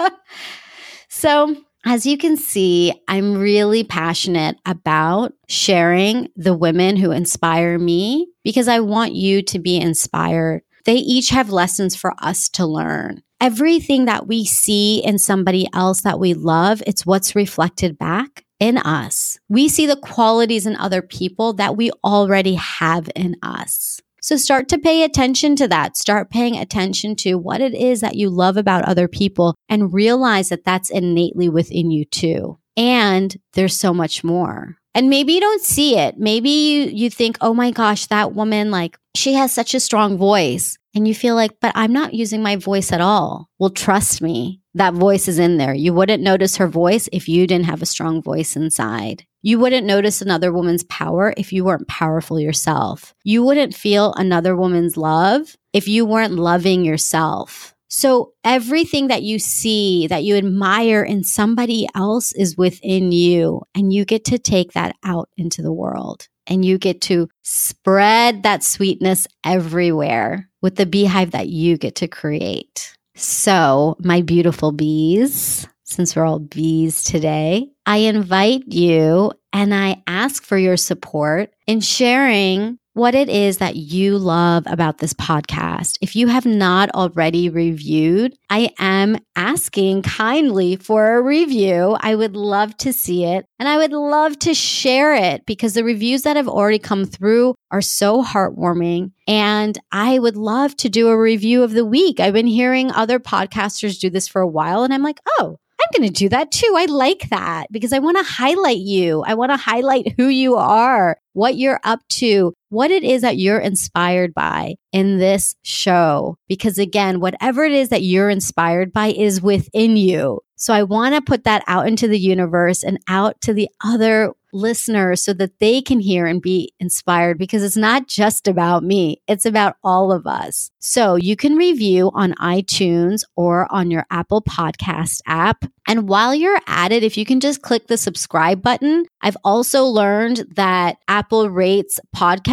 so, 1.10 1.56
as 1.86 2.06
you 2.06 2.18
can 2.18 2.38
see, 2.38 2.94
I'm 3.08 3.36
really 3.36 3.84
passionate 3.84 4.58
about 4.66 5.34
sharing 5.48 6.30
the 6.36 6.56
women 6.56 6.96
who 6.96 7.12
inspire 7.12 7.80
me 7.80 8.28
because 8.44 8.68
I 8.68 8.80
want 8.80 9.14
you 9.14 9.42
to 9.42 9.60
be 9.60 9.78
inspired 9.78 10.62
they 10.86 10.96
each 10.98 11.30
have 11.30 11.50
lessons 11.50 11.96
for 11.96 12.14
us 12.20 12.48
to 12.50 12.66
learn. 12.66 13.24
Everything 13.42 14.06
that 14.06 14.28
we 14.28 14.46
see 14.46 15.04
in 15.04 15.20
somebody 15.20 15.68
else 15.74 16.02
that 16.02 16.20
we 16.20 16.34
love, 16.34 16.82
it's 16.88 17.06
what's 17.06 17.36
reflected 17.36 17.98
back 17.98 18.45
in 18.60 18.78
us. 18.78 19.38
We 19.50 19.68
see 19.68 19.86
the 19.86 19.96
qualities 19.96 20.66
in 20.66 20.76
other 20.76 21.02
people 21.02 21.54
that 21.54 21.76
we 21.76 21.92
already 22.04 22.56
have 22.56 23.10
in 23.16 23.36
us. 23.42 24.02
So 24.22 24.38
start 24.38 24.70
to 24.70 24.80
pay 24.80 25.04
attention 25.04 25.56
to 25.58 25.68
that. 25.68 25.98
Start 25.98 26.32
paying 26.32 26.58
attention 26.58 27.16
to 27.18 27.36
what 27.36 27.62
it 27.62 27.76
is 27.76 28.02
that 28.02 28.16
you 28.16 28.30
love 28.30 28.58
about 28.58 28.86
other 28.86 29.08
people 29.08 29.54
and 29.70 29.94
realize 29.94 30.50
that 30.50 30.64
that's 30.64 30.90
innately 30.90 31.48
within 31.48 31.92
you 31.92 32.06
too. 32.06 32.58
And 32.76 33.36
there's 33.54 33.78
so 33.78 33.94
much 33.94 34.24
more. 34.24 34.78
And 34.96 35.10
maybe 35.10 35.34
you 35.34 35.42
don't 35.42 35.62
see 35.62 35.98
it. 35.98 36.18
Maybe 36.18 36.50
you, 36.50 36.82
you 36.86 37.10
think, 37.10 37.38
oh 37.42 37.54
my 37.54 37.70
gosh, 37.70 38.08
that 38.08 38.34
woman, 38.34 38.72
like, 38.72 38.98
she 39.16 39.34
has 39.34 39.52
such 39.52 39.76
a 39.76 39.80
strong 39.80 40.18
voice. 40.18 40.78
And 40.96 41.08
you 41.08 41.14
feel 41.14 41.36
like, 41.36 41.60
but 41.60 41.74
I'm 41.76 41.94
not 41.94 42.14
using 42.14 42.42
my 42.42 42.56
voice 42.56 42.92
at 42.92 43.02
all. 43.02 43.50
Well, 43.60 43.70
trust 43.70 44.22
me, 44.22 44.62
that 44.76 44.94
voice 44.94 45.28
is 45.28 45.40
in 45.40 45.58
there. 45.58 45.74
You 45.74 45.94
wouldn't 45.94 46.22
notice 46.22 46.58
her 46.58 46.68
voice 46.68 47.10
if 47.12 47.28
you 47.28 47.48
didn't 47.48 47.66
have 47.66 47.82
a 47.82 47.88
strong 47.88 48.22
voice 48.22 48.56
inside. 48.56 49.26
You 49.42 49.58
wouldn't 49.58 49.88
notice 49.88 50.22
another 50.22 50.52
woman's 50.52 50.84
power 50.84 51.34
if 51.38 51.54
you 51.54 51.64
weren't 51.64 51.88
powerful 51.88 52.40
yourself. 52.40 53.14
You 53.24 53.44
wouldn't 53.44 53.74
feel 53.74 54.14
another 54.14 54.56
woman's 54.56 54.98
love 54.98 55.56
if 55.72 55.88
you 55.88 56.06
weren't 56.06 56.34
loving 56.34 56.84
yourself. 56.84 57.74
So 57.88 58.34
everything 58.44 59.08
that 59.08 59.24
you 59.24 59.40
see 59.40 60.08
that 60.08 60.24
you 60.24 60.36
admire 60.36 61.04
in 61.04 61.24
somebody 61.24 61.88
else 61.96 62.34
is 62.34 62.58
within 62.58 63.12
you 63.12 63.62
and 63.74 63.94
you 63.94 64.04
get 64.04 64.26
to 64.26 64.38
take 64.38 64.74
that 64.74 64.96
out 65.04 65.30
into 65.38 65.62
the 65.62 65.72
world 65.72 66.28
and 66.48 66.66
you 66.66 66.78
get 66.78 67.02
to 67.02 67.30
spread 67.44 68.44
that 68.44 68.64
sweetness 68.64 69.28
everywhere 69.46 70.50
with 70.62 70.76
the 70.76 70.86
beehive 70.86 71.32
that 71.32 71.48
you 71.48 71.78
get 71.78 71.96
to 71.96 72.08
create. 72.08 72.96
So, 73.16 73.96
my 74.00 74.22
beautiful 74.22 74.74
bees, 74.74 75.66
since 75.84 76.16
we're 76.16 76.26
all 76.26 76.40
bees 76.40 77.02
today, 77.04 77.72
I 77.86 77.98
invite 77.98 78.64
you 78.68 79.32
and 79.54 79.74
I 79.74 80.04
ask 80.06 80.44
for 80.44 80.58
your 80.58 80.76
support 80.76 81.52
in 81.66 81.80
sharing 81.80 82.78
what 82.96 83.14
it 83.14 83.28
is 83.28 83.58
that 83.58 83.76
you 83.76 84.18
love 84.18 84.64
about 84.68 85.00
this 85.00 85.14
podcast. 85.14 85.98
If 86.00 86.16
you 86.16 86.28
have 86.28 86.46
not 86.46 86.90
already 86.92 87.50
reviewed, 87.50 88.38
I 88.50 88.72
am 88.80 89.18
asking 89.36 90.04
kindly 90.04 90.78
for 90.78 91.18
a 91.18 91.22
review. 91.22 91.98
I 92.00 92.16
would 92.16 92.38
love 92.38 92.78
to 92.78 92.94
see 92.94 93.26
it 93.26 93.46
and 93.60 93.68
I 93.68 93.76
would 93.76 93.92
love 93.92 94.40
to 94.40 94.54
share 94.54 95.14
it 95.14 95.46
because 95.46 95.74
the 95.74 95.84
reviews 95.84 96.22
that 96.22 96.38
have 96.38 96.48
already 96.48 96.80
come 96.80 97.04
through 97.04 97.56
are 97.70 97.82
so 97.82 98.24
heartwarming. 98.24 99.12
And 99.28 99.78
I 99.92 100.18
would 100.18 100.38
love 100.38 100.78
to 100.78 100.88
do 100.88 101.10
a 101.10 101.20
review 101.20 101.64
of 101.64 101.74
the 101.74 101.86
week. 101.86 102.22
I've 102.22 102.34
been 102.34 102.48
hearing 102.48 102.92
other 102.94 103.20
podcasters 103.20 104.00
do 104.00 104.10
this 104.10 104.30
for 104.30 104.42
a 104.42 104.48
while 104.48 104.84
and 104.84 104.94
I'm 104.94 105.04
like, 105.04 105.20
oh, 105.38 105.58
I'm 105.86 106.00
going 106.00 106.12
to 106.12 106.20
do 106.20 106.30
that 106.30 106.52
too. 106.52 106.74
I 106.76 106.86
like 106.86 107.30
that 107.30 107.68
because 107.72 107.94
I 107.94 108.00
want 108.00 108.18
to 108.18 108.24
highlight 108.24 108.78
you. 108.78 109.24
I 109.26 109.34
want 109.34 109.52
to 109.52 109.58
highlight 109.58 110.14
who 110.18 110.28
you 110.28 110.56
are, 110.56 111.18
what 111.34 111.58
you're 111.58 111.80
up 111.84 112.00
to, 112.10 112.54
what 112.76 112.92
it 112.92 113.04
is 113.06 113.22
that 113.22 113.38
you're 113.38 113.60
inspired 113.60 114.34
by 114.34 114.76
in 114.92 115.18
this 115.18 115.56
show. 115.64 116.38
Because 116.50 116.78
again, 116.78 117.22
whatever 117.22 117.64
it 117.64 117.72
is 117.72 117.90
that 117.90 118.04
you're 118.04 118.30
inspired 118.30 118.92
by 118.92 119.08
is 119.08 119.42
within 119.42 119.96
you. 119.96 120.42
So 120.58 120.74
I 120.74 120.84
want 120.84 121.16
to 121.16 121.22
put 121.22 121.44
that 121.46 121.64
out 121.68 121.88
into 121.88 122.08
the 122.08 122.20
universe 122.20 122.84
and 122.84 123.00
out 123.08 123.40
to 123.42 123.54
the 123.54 123.70
other 123.84 124.34
listeners 124.54 125.22
so 125.22 125.34
that 125.34 125.60
they 125.60 125.82
can 125.82 126.00
hear 126.00 126.26
and 126.26 126.42
be 126.42 126.74
inspired 126.80 127.38
because 127.38 127.62
it's 127.62 127.76
not 127.76 128.08
just 128.08 128.48
about 128.48 128.84
me, 128.84 129.22
it's 129.28 129.46
about 129.46 129.76
all 129.84 130.14
of 130.14 130.26
us. 130.26 130.72
So 130.80 131.16
you 131.16 131.36
can 131.36 131.56
review 131.56 132.10
on 132.14 132.34
iTunes 132.36 133.24
or 133.36 133.68
on 133.70 133.92
your 133.92 134.06
Apple 134.10 134.42
Podcast 134.42 135.22
app. 135.28 135.66
And 135.88 136.08
while 136.08 136.34
you're 136.34 136.60
at 136.68 136.92
it, 136.92 137.04
if 137.04 137.18
you 137.18 137.26
can 137.26 137.42
just 137.42 137.62
click 137.62 137.88
the 137.88 137.98
subscribe 137.98 138.62
button, 138.62 139.06
I've 139.22 139.38
also 139.44 139.84
learned 139.84 140.46
that 140.56 140.98
Apple 141.08 141.50
rates 141.50 142.00
podcasts 142.16 142.46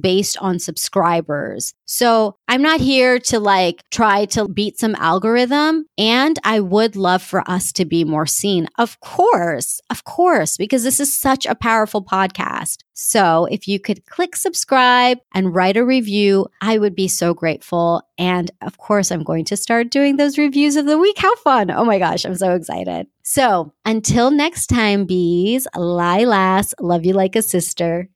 based 0.00 0.36
on 0.38 0.58
subscribers. 0.58 1.74
So 1.86 2.36
I'm 2.48 2.62
not 2.62 2.80
here 2.80 3.18
to 3.30 3.38
like 3.38 3.82
try 3.90 4.24
to 4.26 4.48
beat 4.48 4.78
some 4.78 4.94
algorithm. 4.96 5.86
And 5.96 6.38
I 6.44 6.60
would 6.60 6.96
love 6.96 7.22
for 7.22 7.48
us 7.48 7.72
to 7.72 7.84
be 7.84 8.04
more 8.04 8.26
seen. 8.26 8.68
Of 8.78 8.98
course, 9.00 9.80
of 9.90 10.04
course, 10.04 10.56
because 10.56 10.82
this 10.82 11.00
is 11.00 11.16
such 11.16 11.46
a 11.46 11.54
powerful 11.54 12.02
podcast. 12.04 12.78
So 12.98 13.46
if 13.50 13.68
you 13.68 13.78
could 13.78 14.06
click 14.06 14.34
subscribe 14.34 15.18
and 15.34 15.54
write 15.54 15.76
a 15.76 15.84
review, 15.84 16.46
I 16.60 16.78
would 16.78 16.96
be 16.96 17.08
so 17.08 17.34
grateful. 17.34 18.02
And 18.18 18.50
of 18.62 18.78
course, 18.78 19.10
I'm 19.10 19.22
going 19.22 19.44
to 19.46 19.56
start 19.56 19.90
doing 19.90 20.16
those 20.16 20.38
reviews 20.38 20.76
of 20.76 20.86
the 20.86 20.98
week. 20.98 21.18
How 21.18 21.36
fun! 21.36 21.70
Oh 21.70 21.84
my 21.84 21.98
gosh, 21.98 22.24
I'm 22.24 22.36
so 22.36 22.54
excited. 22.54 23.06
So 23.22 23.74
until 23.84 24.30
next 24.30 24.68
time, 24.68 25.04
bees, 25.04 25.66
lie 25.76 26.24
last, 26.24 26.74
love 26.80 27.04
you 27.04 27.12
like 27.12 27.36
a 27.36 27.42
sister. 27.42 28.08